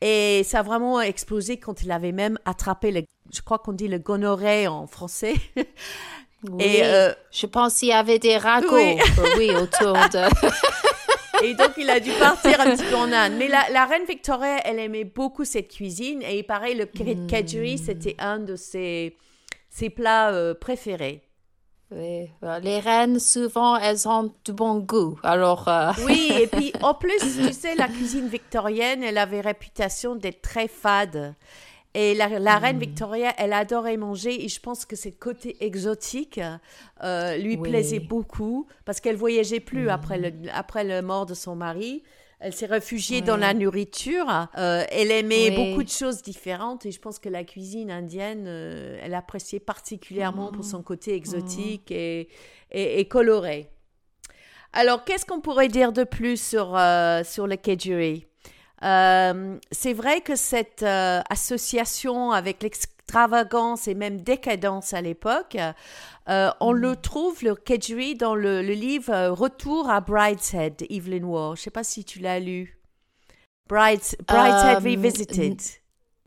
Et 0.00 0.42
ça 0.44 0.60
a 0.60 0.62
vraiment 0.62 1.00
explosé 1.00 1.58
quand 1.58 1.82
il 1.82 1.90
avait 1.90 2.12
même 2.12 2.38
attrapé, 2.44 2.90
le, 2.90 3.02
je 3.32 3.40
crois 3.42 3.58
qu'on 3.58 3.72
dit 3.72 3.88
le 3.88 3.98
gonorrhée 3.98 4.66
en 4.66 4.86
français. 4.86 5.34
Oui. 6.50 6.62
Et, 6.64 6.84
euh, 6.84 7.12
Je 7.32 7.46
pense 7.46 7.78
qu'il 7.78 7.88
y 7.88 7.92
avait 7.92 8.18
des 8.18 8.36
ragots 8.36 8.74
Oui. 8.74 8.96
oui, 9.38 9.50
autour 9.54 9.92
de... 9.94 10.28
Et 11.44 11.54
donc, 11.54 11.72
il 11.76 11.90
a 11.90 12.00
dû 12.00 12.10
partir 12.12 12.60
un 12.60 12.74
petit 12.76 12.84
peu 12.84 12.94
en 12.96 13.12
Inde. 13.12 13.34
Mais 13.36 13.48
la, 13.48 13.64
la 13.70 13.84
reine 13.86 14.04
Victoria, 14.06 14.60
elle 14.64 14.78
aimait 14.78 15.04
beaucoup 15.04 15.44
cette 15.44 15.68
cuisine. 15.68 16.22
Et 16.22 16.42
pareil, 16.42 16.74
le 16.76 16.84
Hmm. 16.86 17.26
kedgeree, 17.26 17.76
c'était 17.78 18.14
un 18.18 18.38
de 18.38 18.56
ses, 18.56 19.16
ses 19.68 19.90
plats 19.90 20.30
euh, 20.32 20.54
préférés. 20.54 21.22
Oui, 21.90 22.28
euh, 22.44 22.58
les 22.60 22.78
reines, 22.80 23.18
souvent, 23.20 23.76
elles 23.76 24.08
ont 24.08 24.32
du 24.44 24.52
bon 24.52 24.78
goût. 24.78 25.18
Alors, 25.22 25.68
euh, 25.68 25.90
Oui, 26.04 26.32
et 26.40 26.46
puis 26.52 26.72
en 26.82 26.94
plus, 26.94 27.18
tu 27.20 27.52
sais, 27.52 27.74
la 27.74 27.88
cuisine 27.88 28.28
victorienne, 28.28 29.02
elle 29.02 29.18
avait 29.18 29.40
réputation 29.42 30.14
d'être 30.16 30.40
très 30.40 30.66
fade. 30.68 31.34
Et 31.96 32.14
la, 32.14 32.28
la 32.40 32.58
reine 32.58 32.80
Victoria, 32.80 33.32
elle 33.38 33.52
adorait 33.52 33.96
manger 33.96 34.44
et 34.44 34.48
je 34.48 34.58
pense 34.60 34.84
que 34.84 34.96
ce 34.96 35.08
côté 35.10 35.56
exotique 35.64 36.40
euh, 37.04 37.36
lui 37.36 37.56
Oui. 37.56 37.70
plaisait 37.70 38.00
beaucoup 38.00 38.66
parce 38.84 39.00
qu'elle 39.00 39.14
voyageait 39.14 39.60
plus 39.60 39.88
après, 39.90 40.18
le, 40.18 40.32
après 40.52 40.82
le 40.82 41.02
mort 41.02 41.24
de 41.24 41.34
son 41.34 41.54
mari. 41.54 42.02
Elle 42.40 42.52
s'est 42.52 42.66
réfugiée 42.66 43.22
dans 43.22 43.36
la 43.36 43.54
nourriture. 43.54 44.28
Euh, 44.58 44.84
elle 44.90 45.12
aimait 45.12 45.50
Oui. 45.50 45.70
beaucoup 45.70 45.84
de 45.84 45.88
choses 45.88 46.20
différentes 46.20 46.84
et 46.84 46.90
je 46.90 47.00
pense 47.00 47.20
que 47.20 47.28
la 47.28 47.44
cuisine 47.44 47.92
indienne, 47.92 48.46
euh, 48.48 48.98
elle 49.00 49.14
appréciait 49.14 49.60
particulièrement 49.60 50.50
pour 50.50 50.64
son 50.64 50.82
côté 50.82 51.14
exotique 51.14 51.92
et, 51.92 52.28
et, 52.72 52.98
et 52.98 53.04
coloré. 53.06 53.70
Alors, 54.72 55.04
qu'est-ce 55.04 55.24
qu'on 55.24 55.40
pourrait 55.40 55.68
dire 55.68 55.92
de 55.92 56.02
plus 56.02 56.40
sur, 56.42 56.76
sur 57.24 57.46
le 57.46 57.56
kedgeree? 57.56 58.26
Euh, 58.82 59.58
C'est 59.70 59.92
vrai 59.92 60.20
que 60.20 60.36
cette 60.36 60.82
euh, 60.82 61.20
association 61.30 62.32
avec 62.32 62.62
l'extravagance 62.62 63.86
et 63.88 63.94
même 63.94 64.20
décadence 64.20 64.92
à 64.92 65.00
l'époque, 65.00 65.56
euh, 66.28 66.50
on 66.60 66.72
le 66.72 66.96
trouve, 66.96 67.42
le 67.44 67.54
kedgeree, 67.54 68.14
dans 68.14 68.34
le, 68.34 68.62
le 68.62 68.72
livre 68.72 69.28
Retour 69.28 69.88
à 69.90 70.00
Brideshead 70.00 70.76
de 70.76 70.86
Evelyn 70.90 71.24
Waugh. 71.24 71.54
Je 71.56 71.60
ne 71.60 71.64
sais 71.64 71.70
pas 71.70 71.84
si 71.84 72.04
tu 72.04 72.18
l'as 72.18 72.40
lu. 72.40 72.78
Brides, 73.68 74.16
Brideshead 74.26 74.82
Revisited. 74.84 75.60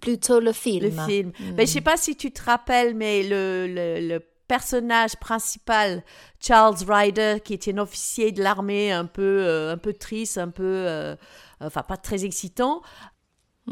plutôt 0.02 0.40
le 0.40 0.54
film. 0.54 0.96
Le 0.96 1.06
film. 1.06 1.32
Mais 1.56 1.66
je 1.66 1.72
sais 1.74 1.82
pas 1.82 1.98
si 1.98 2.16
tu 2.16 2.32
te 2.32 2.44
rappelles, 2.44 2.96
mais 2.96 3.24
le, 3.24 3.68
le, 3.68 4.08
le 4.08 4.20
personnage 4.48 5.16
principal, 5.18 6.04
Charles 6.40 6.78
Ryder, 6.88 7.38
qui 7.44 7.54
était 7.54 7.74
un 7.74 7.80
officier 7.80 8.32
de 8.32 8.42
l'armée 8.42 8.92
un 8.92 9.06
peu, 9.06 9.22
euh, 9.46 9.74
un 9.74 9.78
peu 9.78 9.94
triste, 9.94 10.38
un 10.38 10.50
peu, 10.50 10.64
euh, 10.64 11.16
enfin 11.60 11.84
pas 11.84 11.98
très 11.98 12.26
excitant, 12.26 12.82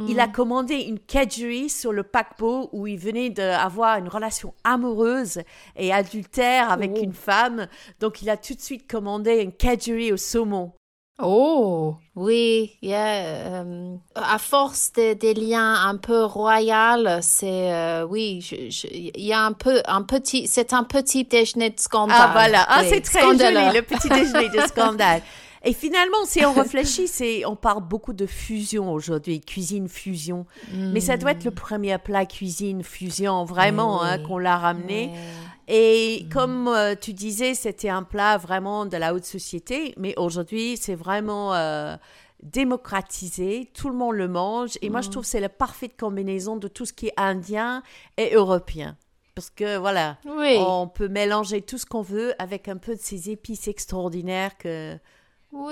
il 0.09 0.19
a 0.19 0.27
commandé 0.27 0.75
une 0.75 0.99
kedgeree 0.99 1.69
sur 1.69 1.93
le 1.93 2.03
paquebot 2.03 2.67
où 2.73 2.85
il 2.85 2.99
venait 2.99 3.29
d'avoir 3.29 3.97
une 3.97 4.09
relation 4.09 4.53
amoureuse 4.65 5.41
et 5.77 5.93
adultère 5.93 6.69
avec 6.69 6.91
Oh. 6.95 7.01
une 7.01 7.13
femme. 7.13 7.67
Donc 8.01 8.21
il 8.21 8.29
a 8.29 8.35
tout 8.35 8.55
de 8.55 8.59
suite 8.59 8.91
commandé 8.91 9.41
une 9.41 9.53
kedgeree 9.53 10.11
au 10.11 10.17
saumon. 10.17 10.73
Oh, 11.21 11.95
oui, 12.17 12.73
yeah. 12.81 13.23
euh, 13.63 13.95
à 14.15 14.37
force 14.37 14.91
de- 14.97 15.13
des 15.13 15.33
liens 15.33 15.73
un 15.87 15.95
peu 15.95 16.25
royaux, 16.25 17.19
c'est 17.21 17.73
euh, 17.73 18.05
oui, 18.05 18.45
il 18.91 19.25
y 19.25 19.31
a 19.31 19.41
un 19.41 19.53
peu 19.53 19.81
un 19.87 20.01
petit, 20.01 20.45
c'est 20.47 20.73
un 20.73 20.83
petit 20.83 21.23
déjeuner 21.23 21.69
de 21.69 21.79
scandale. 21.79 22.17
Ah 22.19 22.29
voilà, 22.33 22.65
ah, 22.67 22.79
Oui, 22.81 22.87
c'est 22.89 22.99
très 23.01 23.21
scandaleux. 23.21 23.59
joli, 23.61 23.75
le 23.77 23.81
petit 23.83 24.09
déjeuner 24.09 24.49
de 24.49 24.59
scandale. 24.67 25.21
Et 25.63 25.73
finalement, 25.73 26.25
si 26.25 26.45
on 26.45 26.51
réfléchit, 26.61 27.07
c'est, 27.07 27.45
on 27.45 27.55
parle 27.55 27.81
beaucoup 27.83 28.13
de 28.13 28.25
fusion 28.25 28.91
aujourd'hui, 28.91 29.39
cuisine 29.39 29.87
fusion. 29.87 30.45
Mais 30.73 30.99
ça 30.99 31.15
doit 31.15 31.31
être 31.31 31.45
le 31.45 31.51
premier 31.51 31.97
plat 31.97 32.25
cuisine 32.25 32.83
fusion, 32.83 33.45
vraiment, 33.45 34.01
Oui, 34.01 34.07
hein, 34.09 34.17
oui. 34.19 34.23
qu'on 34.27 34.37
l'a 34.37 34.57
ramené. 34.57 35.07
Ouais. 35.07 35.19
Et 35.67 36.25
comme 36.31 36.67
euh, 36.67 36.95
tu 36.99 37.13
disais, 37.13 37.55
c'était 37.55 37.89
un 37.89 38.03
plat 38.03 38.37
vraiment 38.37 38.85
de 38.85 38.97
la 38.97 39.13
haute 39.13 39.25
société, 39.25 39.93
mais 39.97 40.13
aujourd'hui, 40.17 40.77
c'est 40.77 40.95
vraiment 40.95 41.55
euh, 41.55 41.95
démocratisé, 42.43 43.69
tout 43.73 43.89
le 43.89 43.95
monde 43.95 44.15
le 44.15 44.27
mange, 44.27 44.77
et 44.81 44.89
moi, 44.89 45.01
je 45.01 45.09
trouve 45.09 45.23
que 45.23 45.29
c'est 45.29 45.39
la 45.39 45.49
parfaite 45.49 45.97
combinaison 45.99 46.57
de 46.57 46.67
tout 46.67 46.85
ce 46.85 46.93
qui 46.93 47.07
est 47.07 47.13
indien 47.17 47.81
et 48.17 48.33
européen. 48.35 48.95
Parce 49.33 49.49
que 49.49 49.77
voilà, 49.77 50.17
Oui. 50.25 50.55
on 50.59 50.87
peut 50.87 51.09
mélanger 51.09 51.61
tout 51.61 51.77
ce 51.77 51.85
qu'on 51.85 52.01
veut 52.01 52.33
avec 52.39 52.67
un 52.67 52.77
peu 52.77 52.95
de 52.95 53.01
ces 53.01 53.29
épices 53.29 53.67
extraordinaires 53.67 54.57
que 54.57 54.97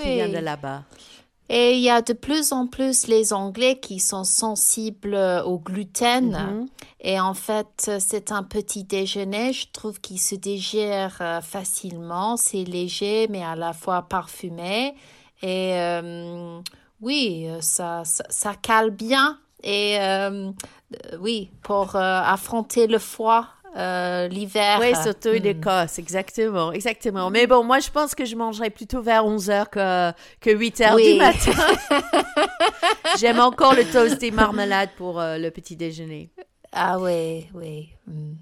qui 0.01 0.13
vient 0.15 0.29
de 0.29 0.37
là-bas. 0.37 0.83
Et 1.49 1.73
il 1.75 1.81
y 1.81 1.89
a 1.89 2.01
de 2.01 2.13
plus 2.13 2.51
en 2.51 2.67
plus 2.67 3.07
les 3.07 3.33
Anglais 3.33 3.79
qui 3.79 3.99
sont 3.99 4.23
sensibles 4.23 5.15
au 5.45 5.59
gluten. 5.59 6.31
Mhm. 6.31 6.67
Et 7.01 7.19
en 7.19 7.33
fait, 7.33 7.91
c'est 7.99 8.31
un 8.31 8.43
petit 8.43 8.85
déjeuner, 8.85 9.51
je 9.51 9.67
trouve 9.71 9.99
qu'il 9.99 10.19
se 10.19 10.35
digère 10.35 11.17
euh, 11.21 11.41
facilement. 11.41 12.37
C'est 12.37 12.63
léger, 12.63 13.27
mais 13.29 13.43
à 13.43 13.55
la 13.55 13.73
fois 13.73 14.03
parfumé. 14.03 14.95
Et 15.41 15.73
euh, 15.73 16.59
oui, 17.01 17.47
ça, 17.59 18.03
ça, 18.05 18.23
ça 18.29 18.55
cale 18.55 18.91
bien. 18.91 19.37
Et 19.63 19.97
euh, 19.99 20.51
euh, 20.93 21.17
oui, 21.19 21.49
pour 21.61 21.95
euh, 21.95 22.21
affronter 22.23 22.87
le 22.87 22.99
froid 22.99 23.47
euh, 23.77 24.27
l'hiver. 24.27 24.77
Oui, 24.81 24.93
surtout 25.01 25.29
Hmm. 25.29 25.35
une 25.35 25.45
Écosse, 25.45 25.99
exactement, 25.99 26.71
exactement. 26.71 27.29
Mais 27.29 27.47
bon, 27.47 27.63
moi, 27.63 27.79
je 27.79 27.89
pense 27.89 28.13
que 28.15 28.25
je 28.25 28.35
mangerai 28.35 28.69
plutôt 28.69 29.01
vers 29.01 29.25
11h 29.25 29.69
que, 29.69 30.11
que 30.41 30.49
8h 30.49 30.95
Oui. 30.95 31.13
du 31.13 31.19
matin. 31.19 31.51
J'aime 33.19 33.39
encore 33.39 33.73
le 33.75 33.83
toast 33.85 34.21
et 34.23 34.31
marmelade 34.31 34.89
pour 34.97 35.19
euh, 35.19 35.37
le 35.37 35.49
petit 35.51 35.75
déjeuner. 35.75 36.29
Ah 36.71 36.99
oui, 36.99 37.47
oui. 37.53 37.89
Hmm. 38.07 38.33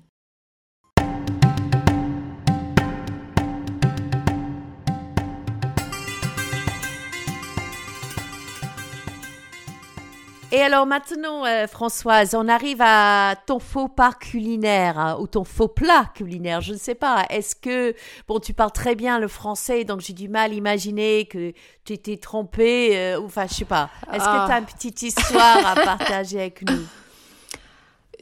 Et 10.53 10.61
alors 10.61 10.85
maintenant, 10.85 11.45
euh, 11.45 11.65
Françoise, 11.65 12.35
on 12.35 12.49
arrive 12.49 12.81
à 12.81 13.35
ton 13.45 13.59
faux 13.59 13.87
pas 13.87 14.11
culinaire 14.11 14.99
hein, 14.99 15.17
ou 15.21 15.25
ton 15.27 15.45
faux 15.45 15.69
plat 15.69 16.11
culinaire. 16.13 16.59
Je 16.59 16.73
ne 16.73 16.77
sais 16.77 16.93
pas. 16.95 17.25
Est-ce 17.29 17.55
que, 17.55 17.95
bon, 18.27 18.39
tu 18.39 18.53
parles 18.53 18.73
très 18.73 18.95
bien 18.95 19.17
le 19.17 19.29
français, 19.29 19.85
donc 19.85 20.01
j'ai 20.01 20.11
du 20.11 20.27
mal 20.27 20.51
à 20.51 20.53
imaginer 20.53 21.25
que 21.25 21.53
tu 21.85 21.93
étais 21.93 22.17
trompée. 22.17 22.97
euh, 22.97 23.19
ou 23.21 23.27
enfin, 23.27 23.45
je 23.47 23.53
sais 23.53 23.65
pas. 23.65 23.89
Est-ce 24.11 24.25
Ah. 24.27 24.41
que 24.43 24.47
tu 24.47 24.53
as 24.53 24.59
une 24.59 24.65
petite 24.65 25.01
histoire 25.03 25.65
à 25.65 25.75
partager 25.75 26.39
avec 26.41 26.61
nous? 26.69 26.81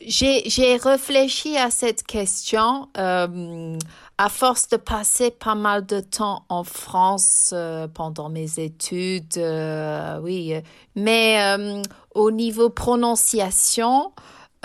J'ai, 0.05 0.49
j'ai 0.49 0.77
réfléchi 0.77 1.57
à 1.57 1.71
cette 1.71 2.03
question 2.03 2.87
euh, 2.97 3.77
à 4.17 4.29
force 4.29 4.69
de 4.69 4.77
passer 4.77 5.29
pas 5.31 5.55
mal 5.55 5.85
de 5.85 5.99
temps 5.99 6.45
en 6.49 6.63
France 6.63 7.51
euh, 7.53 7.87
pendant 7.87 8.29
mes 8.29 8.59
études, 8.59 9.37
euh, 9.37 10.19
oui. 10.21 10.53
euh, 10.55 10.61
Mais 10.95 11.41
euh, 11.41 11.81
au 12.15 12.31
niveau 12.31 12.69
prononciation, 12.69 14.13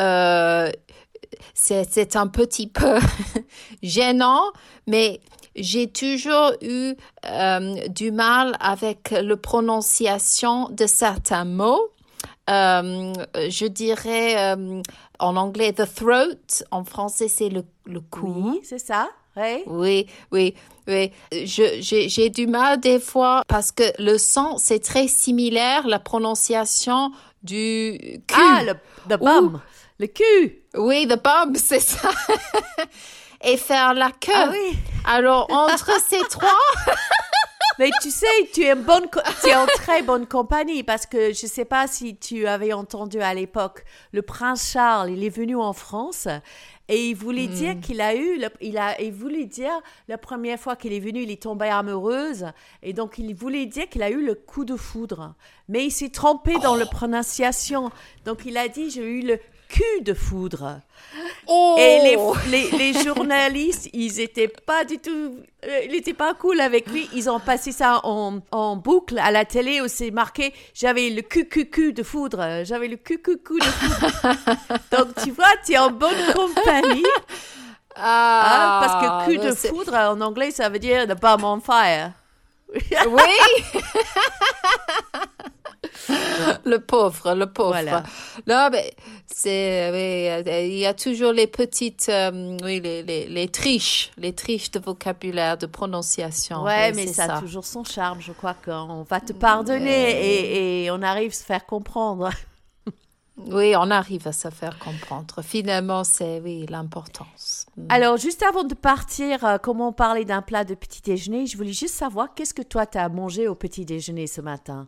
euh, 0.01 0.71
c'est, 1.53 1.89
c'est 1.91 2.15
un 2.17 2.29
petit 2.29 2.69
peu 2.69 2.99
gênant, 3.83 4.43
mais 4.87 5.21
j'ai 5.57 5.89
toujours 5.89 6.53
eu 6.63 6.95
du 7.89 8.11
mal 8.11 8.57
avec 8.61 9.11
la 9.11 9.37
prononciation 9.37 10.69
de 10.71 10.87
certains 10.87 11.45
mots. 11.45 11.91
Je 12.49 13.67
dirais 13.69 14.57
en 15.19 15.37
anglais 15.37 15.73
the 15.73 15.87
throat, 15.93 16.65
en 16.71 16.85
français 16.85 17.29
c'est 17.29 17.49
le, 17.49 17.65
le 17.87 18.01
cou. 18.01 18.33
Oui, 18.53 18.61
c'est 18.63 18.79
ça. 18.79 19.09
Oui. 19.37 19.63
Oui, 19.67 20.07
oui, 20.31 20.55
oui. 20.87 21.11
Je, 21.33 21.81
j'ai, 21.81 22.09
j'ai 22.09 22.31
du 22.31 22.47
mal 22.47 22.79
des 22.79 23.01
fois 23.01 23.43
parce 23.49 23.73
que 23.73 23.83
le 24.01 24.17
son, 24.17 24.59
c'est 24.59 24.79
très 24.79 25.09
similaire, 25.09 25.89
la 25.89 25.99
prononciation 25.99 27.11
du 27.43 27.99
cul. 28.29 28.37
Ah, 28.37 28.63
le, 28.63 28.75
le 29.11 29.17
bum, 29.17 29.61
le 29.99 30.07
cul. 30.07 30.63
Oui, 30.77 31.07
the 31.09 31.21
bum, 31.23 31.55
c'est 31.57 31.81
ça. 31.81 32.11
Et 33.43 33.57
faire 33.57 33.93
la 33.95 34.11
queue. 34.13 34.33
Ah 34.35 34.49
oui. 34.53 34.79
Alors, 35.05 35.47
entre 35.51 35.91
ces 36.09 36.21
trois, 36.31 36.49
Mais 37.79 37.91
tu 38.03 38.11
sais, 38.11 38.27
tu 38.53 38.63
es, 38.63 38.73
en 38.73 38.77
bonne 38.77 39.07
tu 39.43 39.49
es 39.51 39.55
en 39.57 39.67
très 39.67 40.03
bonne 40.03 40.27
compagnie 40.27 40.83
parce 40.85 41.07
que 41.07 41.33
je 41.33 41.45
ne 41.47 41.51
sais 41.51 41.65
pas 41.65 41.87
si 41.89 42.17
tu 42.17 42.47
avais 42.47 42.73
entendu 42.73 43.21
à 43.21 43.35
l'époque, 43.35 43.85
le 44.13 44.23
prince 44.23 44.71
Charles, 44.73 45.11
il 45.11 45.25
est 45.25 45.29
venu 45.29 45.57
en 45.57 45.73
France 45.73 46.29
et 46.89 47.09
il 47.09 47.15
voulait 47.15 47.47
dire 47.49 47.81
qu'il 47.81 48.01
a 48.01 48.15
eu, 48.15 48.39
le- 48.39 48.49
il 48.61 48.79
a, 48.79 49.01
il 49.01 49.13
voulait 49.13 49.47
dire 49.47 49.73
la 50.07 50.19
première 50.19 50.61
fois 50.61 50.77
qu'il 50.77 50.93
est 50.93 51.01
venu, 51.01 51.23
il 51.23 51.31
est 51.31 51.43
tombé 51.43 51.67
amoureuse 51.69 52.47
et 52.83 52.93
donc 52.93 53.19
il 53.19 53.35
voulait 53.35 53.67
dire 53.67 53.89
qu'il 53.89 54.03
a 54.03 54.11
eu 54.11 54.25
le 54.25 54.35
coup 54.35 54.65
de 54.65 54.77
foudre. 54.77 55.35
Mais 55.69 55.85
il 55.87 55.91
s'est 55.91 56.11
trompé 56.11 56.55
dans 56.63 56.77
la 56.77 56.87
prononciation, 56.87 57.91
donc 58.25 58.43
il 58.45 58.57
a 58.57 58.69
dit 58.69 58.91
j'ai 58.91 59.03
eu 59.03 59.23
le 59.23 59.41
cul 59.75 60.03
de 60.03 60.15
foudre. 60.15 60.81
oh, 61.49 61.77
Et 61.79 61.99
les, 62.05 62.17
les, 62.51 62.93
les 62.93 63.03
journalistes, 63.03 63.89
ils 63.93 64.21
étaient 64.21 64.47
pas 64.49 64.85
du 64.85 64.99
tout, 64.99 65.11
euh, 65.65 65.81
ils 65.87 65.97
étaient 65.97 66.15
pas 66.15 66.35
cool 66.35 66.61
avec 66.61 66.89
lui. 66.89 67.09
Ils 67.13 67.29
ont 67.29 67.41
passé 67.41 67.73
ça 67.73 68.01
en, 68.05 68.39
en 68.53 68.77
boucle 68.77 69.19
à 69.19 69.33
la 69.33 69.45
télé 69.45 69.81
où 69.81 69.89
c'est 69.89 70.13
marqué 70.13 70.55
j'avais 70.75 71.11
le 71.11 71.23
QQQ 71.23 71.93
de 71.93 72.03
foudre, 72.05 72.63
j'avais 72.65 72.87
le 72.89 72.97
QQQ 72.97 73.59
de 73.59 73.65
foudre. 73.65 74.37
Donc 74.93 75.09
tu 75.25 75.33
vois, 75.33 75.53
tu 75.67 75.73
es 75.73 75.79
en 75.79 75.91
bonne 75.91 76.33
compagnie 76.35 77.05
hein, 77.97 77.97
ah, 77.97 78.81
parce 78.83 78.95
que 79.03 79.31
cul 79.33 79.39
de 79.39 79.53
foudre 79.55 79.95
en 79.95 80.21
anglais 80.21 80.51
ça 80.53 80.69
veut 80.69 80.79
dire 80.79 81.07
the 81.07 81.21
bomb 81.21 81.43
on 81.45 81.61
fire. 81.61 82.13
Oui. 82.73 83.83
le 86.65 86.79
pauvre, 86.79 87.35
le 87.35 87.47
pauvre. 87.47 87.71
Voilà. 87.71 88.03
Non, 88.47 88.69
mais 88.71 88.95
c'est, 89.27 90.41
il 90.71 90.79
y 90.79 90.87
a 90.87 90.95
toujours 90.95 91.33
les 91.33 91.47
petites, 91.47 92.09
euh, 92.09 92.57
oui, 92.63 92.81
les, 92.81 93.03
les, 93.03 93.27
les 93.27 93.49
triches, 93.49 94.11
les 94.17 94.33
triches 94.33 94.71
de 94.71 94.79
vocabulaire, 94.79 95.57
de 95.57 95.67
prononciation. 95.67 96.63
Ouais, 96.63 96.91
Oui, 96.91 96.97
mais 96.97 97.07
ça, 97.07 97.37
a 97.37 97.41
toujours 97.41 97.65
son 97.65 97.85
charme. 97.85 98.21
Je 98.21 98.33
crois 98.33 98.55
qu'on 98.55 99.03
va 99.03 99.21
te 99.21 99.33
pardonner 99.33 100.11
et, 100.11 100.85
et 100.85 100.91
on 100.91 101.03
arrive 101.03 101.31
à 101.31 101.35
se 101.35 101.45
faire 101.45 101.67
comprendre. 101.67 102.31
Oui, 103.37 103.75
on 103.77 103.91
arrive 103.91 104.29
à 104.29 104.33
se 104.33 104.49
faire 104.49 104.79
comprendre. 104.79 105.43
Finalement, 105.43 106.05
c'est, 106.05 106.41
oui, 106.41 106.67
l'importance. 106.69 107.67
Mm. 107.77 107.87
Alors, 107.89 108.17
juste 108.17 108.45
avant 108.45 108.63
de 108.63 108.75
partir, 108.75 109.45
euh, 109.45 109.59
comme 109.59 109.81
on 109.81 109.93
parlait 109.93 110.25
d'un 110.25 110.41
plat 110.41 110.65
de 110.65 110.75
petit 110.75 111.03
déjeuner, 111.03 111.47
je 111.47 111.57
voulais 111.57 111.73
juste 111.73 111.95
savoir 111.95 112.35
qu'est-ce 112.35 112.55
que 112.55 112.63
toi 112.63 112.87
tu 112.87 112.97
as 112.97 113.09
mangé 113.09 113.49
au 113.49 113.57
petit 113.57 113.85
déjeuner 113.85 114.29
ce 114.29 114.41
matin? 114.41 114.87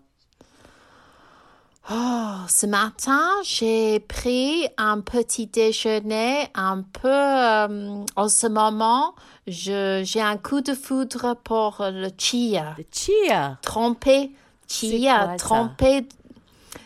Oh, 1.88 2.34
ce 2.48 2.66
matin, 2.66 3.30
j'ai 3.44 4.00
pris 4.00 4.66
un 4.76 5.00
petit 5.00 5.46
déjeuner 5.46 6.48
un 6.56 6.82
peu, 6.82 7.08
euh, 7.08 8.04
en 8.16 8.28
ce 8.28 8.48
moment, 8.48 9.14
je, 9.46 10.02
j'ai 10.04 10.20
un 10.20 10.36
coup 10.36 10.62
de 10.62 10.74
foudre 10.74 11.36
pour 11.44 11.76
le 11.80 12.08
chia. 12.18 12.74
Le 12.76 12.84
chia? 12.90 13.58
Trempé, 13.62 14.32
chia, 14.66 15.36
trempé, 15.38 16.08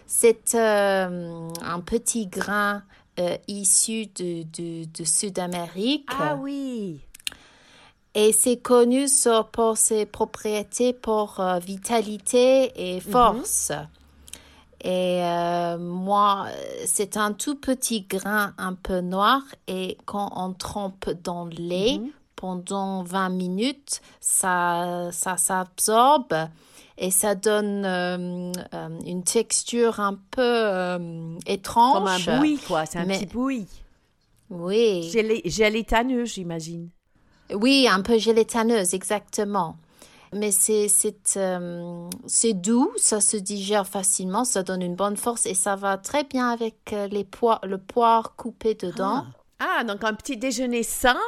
c'est 0.07 0.55
euh, 0.55 1.49
un 1.63 1.81
petit 1.81 2.27
grain 2.27 2.83
euh, 3.19 3.39
issu 3.49 4.05
de, 4.05 4.43
de, 4.43 4.85
de 4.85 5.05
Sud-Amérique. 5.05 6.11
Ah 6.11 6.37
oui. 6.37 7.01
Et 8.15 8.33
c'est 8.35 8.59
connu 8.59 9.07
pour 9.51 9.79
ses 9.79 10.05
propriétés 10.05 10.93
pour 10.93 11.43
vitalité 11.63 12.73
et 12.75 13.01
force. 13.01 13.73
Et 14.83 15.23
euh, 15.23 15.77
moi, 15.79 16.47
c'est 16.87 17.17
un 17.17 17.33
tout 17.33 17.55
petit 17.55 18.03
grain 18.03 18.55
un 18.57 18.73
peu 18.75 19.01
noir 19.01 19.43
et 19.69 19.99
quand 20.07 20.33
on 20.37 20.53
trempe 20.55 21.11
dans 21.23 21.45
le 21.45 21.51
lait 21.57 21.99
Mhm. 21.99 22.11
pendant 22.37 23.03
20 23.03 23.29
minutes, 23.29 24.01
ça, 24.21 25.11
ça 25.13 25.37
s'absorbe 25.37 26.35
et 26.97 27.11
ça 27.11 27.35
donne 27.35 27.85
euh, 27.85 28.53
euh, 28.75 28.89
une 29.07 29.23
texture 29.23 30.01
un 30.01 30.15
peu 30.31 30.41
euh, 30.43 31.37
étrange. 31.47 31.95
Comme 32.25 32.33
un 32.35 32.39
bouilli, 32.39 32.59
quoi. 32.59 32.87
C'est 32.87 32.99
un 32.99 33.05
Mais- 33.05 33.19
petit 33.19 33.27
bouilli. 33.27 33.67
Oui. 34.49 35.11
Gélé- 35.13 35.43
Gélitaneux, 35.45 36.25
j'imagine. 36.25 36.89
Oui, 37.55 37.87
un 37.91 38.01
peu 38.01 38.17
gélataineuse, 38.19 38.95
exactement. 38.95 39.77
Mais 40.33 40.53
c'est 40.53 40.87
euh, 41.37 42.09
c'est 42.27 42.53
doux, 42.55 42.93
ça 42.97 43.21
se 43.21 43.37
digère 43.37 43.87
facilement, 43.87 44.45
ça 44.45 44.63
donne 44.63 44.81
une 44.83 44.95
bonne 44.95 45.17
force 45.17 45.45
et 45.47 45.55
ça 45.55 45.75
va 45.75 45.99
très 45.99 46.23
bien 46.23 46.49
avec 46.51 46.93
euh, 46.93 47.09
les 47.09 47.25
pois, 47.25 47.59
le 47.65 47.79
poire 47.79 48.37
coupé 48.37 48.75
dedans. 48.75 49.25
Ah, 49.59 49.83
donc 49.85 50.05
un 50.05 50.15
petit 50.15 50.37
déjeuner 50.37 50.85
sain? 50.85 51.19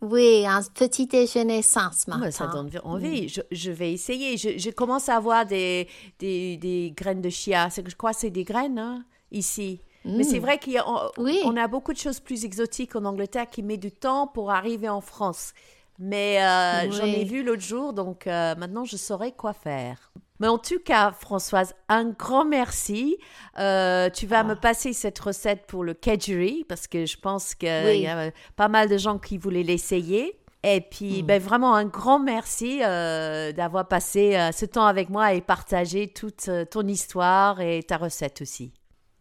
Oui, 0.00 0.46
un 0.46 0.62
petit 0.62 1.06
déjeuner 1.06 1.60
sain 1.62 1.90
ce 1.94 2.04
Ah, 2.10 2.16
matin. 2.18 2.30
ça 2.30 2.46
donne 2.46 2.70
envie. 2.84 3.28
Je, 3.28 3.42
je 3.50 3.70
vais 3.70 3.92
essayer. 3.92 4.36
Je, 4.36 4.58
je 4.58 4.70
commence 4.70 5.08
à 5.08 5.16
avoir 5.16 5.44
des, 5.46 5.86
des, 6.18 6.56
des 6.56 6.92
graines 6.96 7.20
de 7.22 7.30
chia. 7.30 7.68
Je 7.68 7.94
crois 7.94 8.12
que 8.12 8.20
c'est 8.20 8.30
des 8.30 8.44
graines 8.44 8.78
hein, 8.78 9.04
ici. 9.32 9.80
Mais 10.04 10.22
c'est 10.22 10.38
vrai 10.38 10.60
qu'on 10.60 11.10
Oui. 11.22 11.40
a 11.58 11.66
beaucoup 11.66 11.92
de 11.92 11.98
choses 11.98 12.20
plus 12.20 12.44
exotiques 12.44 12.94
en 12.94 13.04
Angleterre 13.04 13.50
qui 13.50 13.62
met 13.64 13.76
du 13.76 13.90
temps 13.90 14.28
pour 14.28 14.52
arriver 14.52 14.88
en 14.88 15.00
France. 15.00 15.52
Mais 15.98 16.42
euh, 16.42 16.90
j'en 16.92 17.04
ai 17.04 17.24
vu 17.24 17.42
l'autre 17.42 17.62
jour, 17.62 17.92
donc 17.92 18.26
euh, 18.26 18.54
maintenant 18.56 18.84
je 18.84 18.96
saurai 18.96 19.32
quoi 19.32 19.52
faire. 19.52 20.12
Mais 20.38 20.48
en 20.48 20.58
tout 20.58 20.78
cas, 20.84 21.12
Françoise, 21.12 21.74
un 21.88 22.04
grand 22.10 22.44
merci. 22.44 23.16
Euh, 23.58 24.10
tu 24.10 24.26
vas 24.26 24.44
me 24.44 24.54
passer 24.54 24.92
cette 24.92 25.18
recette 25.18 25.66
pour 25.66 25.82
le 25.82 25.94
kedgeree 25.94 26.64
parce 26.68 26.86
que 26.86 27.06
je 27.06 27.16
pense 27.16 27.54
qu'il 27.54 27.70
Oui. 27.86 28.00
y 28.00 28.06
a 28.06 28.30
pas 28.54 28.68
mal 28.68 28.88
de 28.90 28.98
gens 28.98 29.18
qui 29.18 29.38
voulaient 29.38 29.62
l'essayer. 29.62 30.38
Et 30.62 30.82
puis, 30.82 31.22
ben, 31.22 31.40
vraiment 31.40 31.74
un 31.74 31.84
grand 31.86 32.18
merci 32.18 32.80
euh, 32.82 33.52
d'avoir 33.52 33.88
passé 33.88 34.36
euh, 34.36 34.52
ce 34.52 34.66
temps 34.66 34.84
avec 34.84 35.08
moi 35.08 35.32
et 35.32 35.40
partagé 35.40 36.08
toute 36.08 36.50
ton 36.70 36.86
histoire 36.86 37.60
et 37.62 37.82
ta 37.82 37.96
recette 37.96 38.42
aussi. 38.42 38.72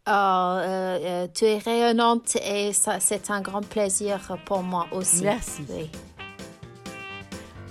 Oh, 0.07 0.57
tu 1.33 1.45
es 1.45 1.57
rayonnante 1.59 2.35
et 2.35 2.73
c'est 2.73 3.29
un 3.31 3.41
grand 3.41 3.65
plaisir 3.65 4.37
pour 4.45 4.63
moi 4.63 4.87
aussi. 4.91 5.23
Merci. 5.23 5.63
Oui. 5.69 5.89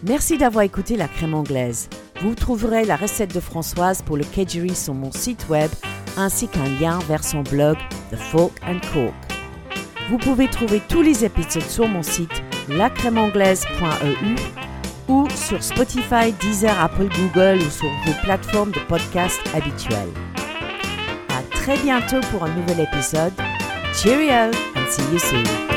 Merci 0.06 0.36
d'avoir 0.36 0.64
écouté 0.64 0.96
la 0.96 1.08
crème 1.08 1.32
anglaise. 1.32 1.88
Vous 2.20 2.34
trouverez 2.34 2.84
la 2.84 2.96
recette 2.96 3.34
de 3.34 3.40
Françoise 3.40 4.02
pour 4.02 4.18
le 4.18 4.24
kedgeree 4.24 4.74
sur 4.74 4.92
mon 4.92 5.10
site 5.10 5.48
web 5.48 5.70
ainsi 6.18 6.46
qu'un 6.46 6.68
lien 6.78 6.98
vers 7.08 7.24
son 7.24 7.40
blog 7.42 7.78
The 8.10 8.16
Folk 8.16 8.52
and 8.66 8.80
Cork. 8.92 9.14
Vous 10.10 10.18
pouvez 10.18 10.48
trouver 10.48 10.82
tous 10.88 11.00
les 11.00 11.24
épisodes 11.24 11.62
sur 11.62 11.88
mon 11.88 12.02
site 12.02 12.42
lacrèmeanglaise.eu 12.68 14.36
ou 15.08 15.26
sur 15.30 15.62
Spotify, 15.62 16.32
Deezer, 16.38 16.78
Apple, 16.78 17.08
Google 17.08 17.62
ou 17.62 17.70
sur 17.70 17.88
vos 18.04 18.22
plateformes 18.22 18.72
de 18.72 18.80
podcast 18.80 19.40
habituelles. 19.54 20.12
À 21.30 21.42
très 21.56 21.78
bientôt 21.78 22.20
pour 22.30 22.44
un 22.44 22.54
nouvel 22.54 22.80
épisode. 22.80 23.32
Cheerio 23.94 24.50
and 24.76 24.90
see 24.90 25.02
you 25.12 25.18
soon. 25.18 25.73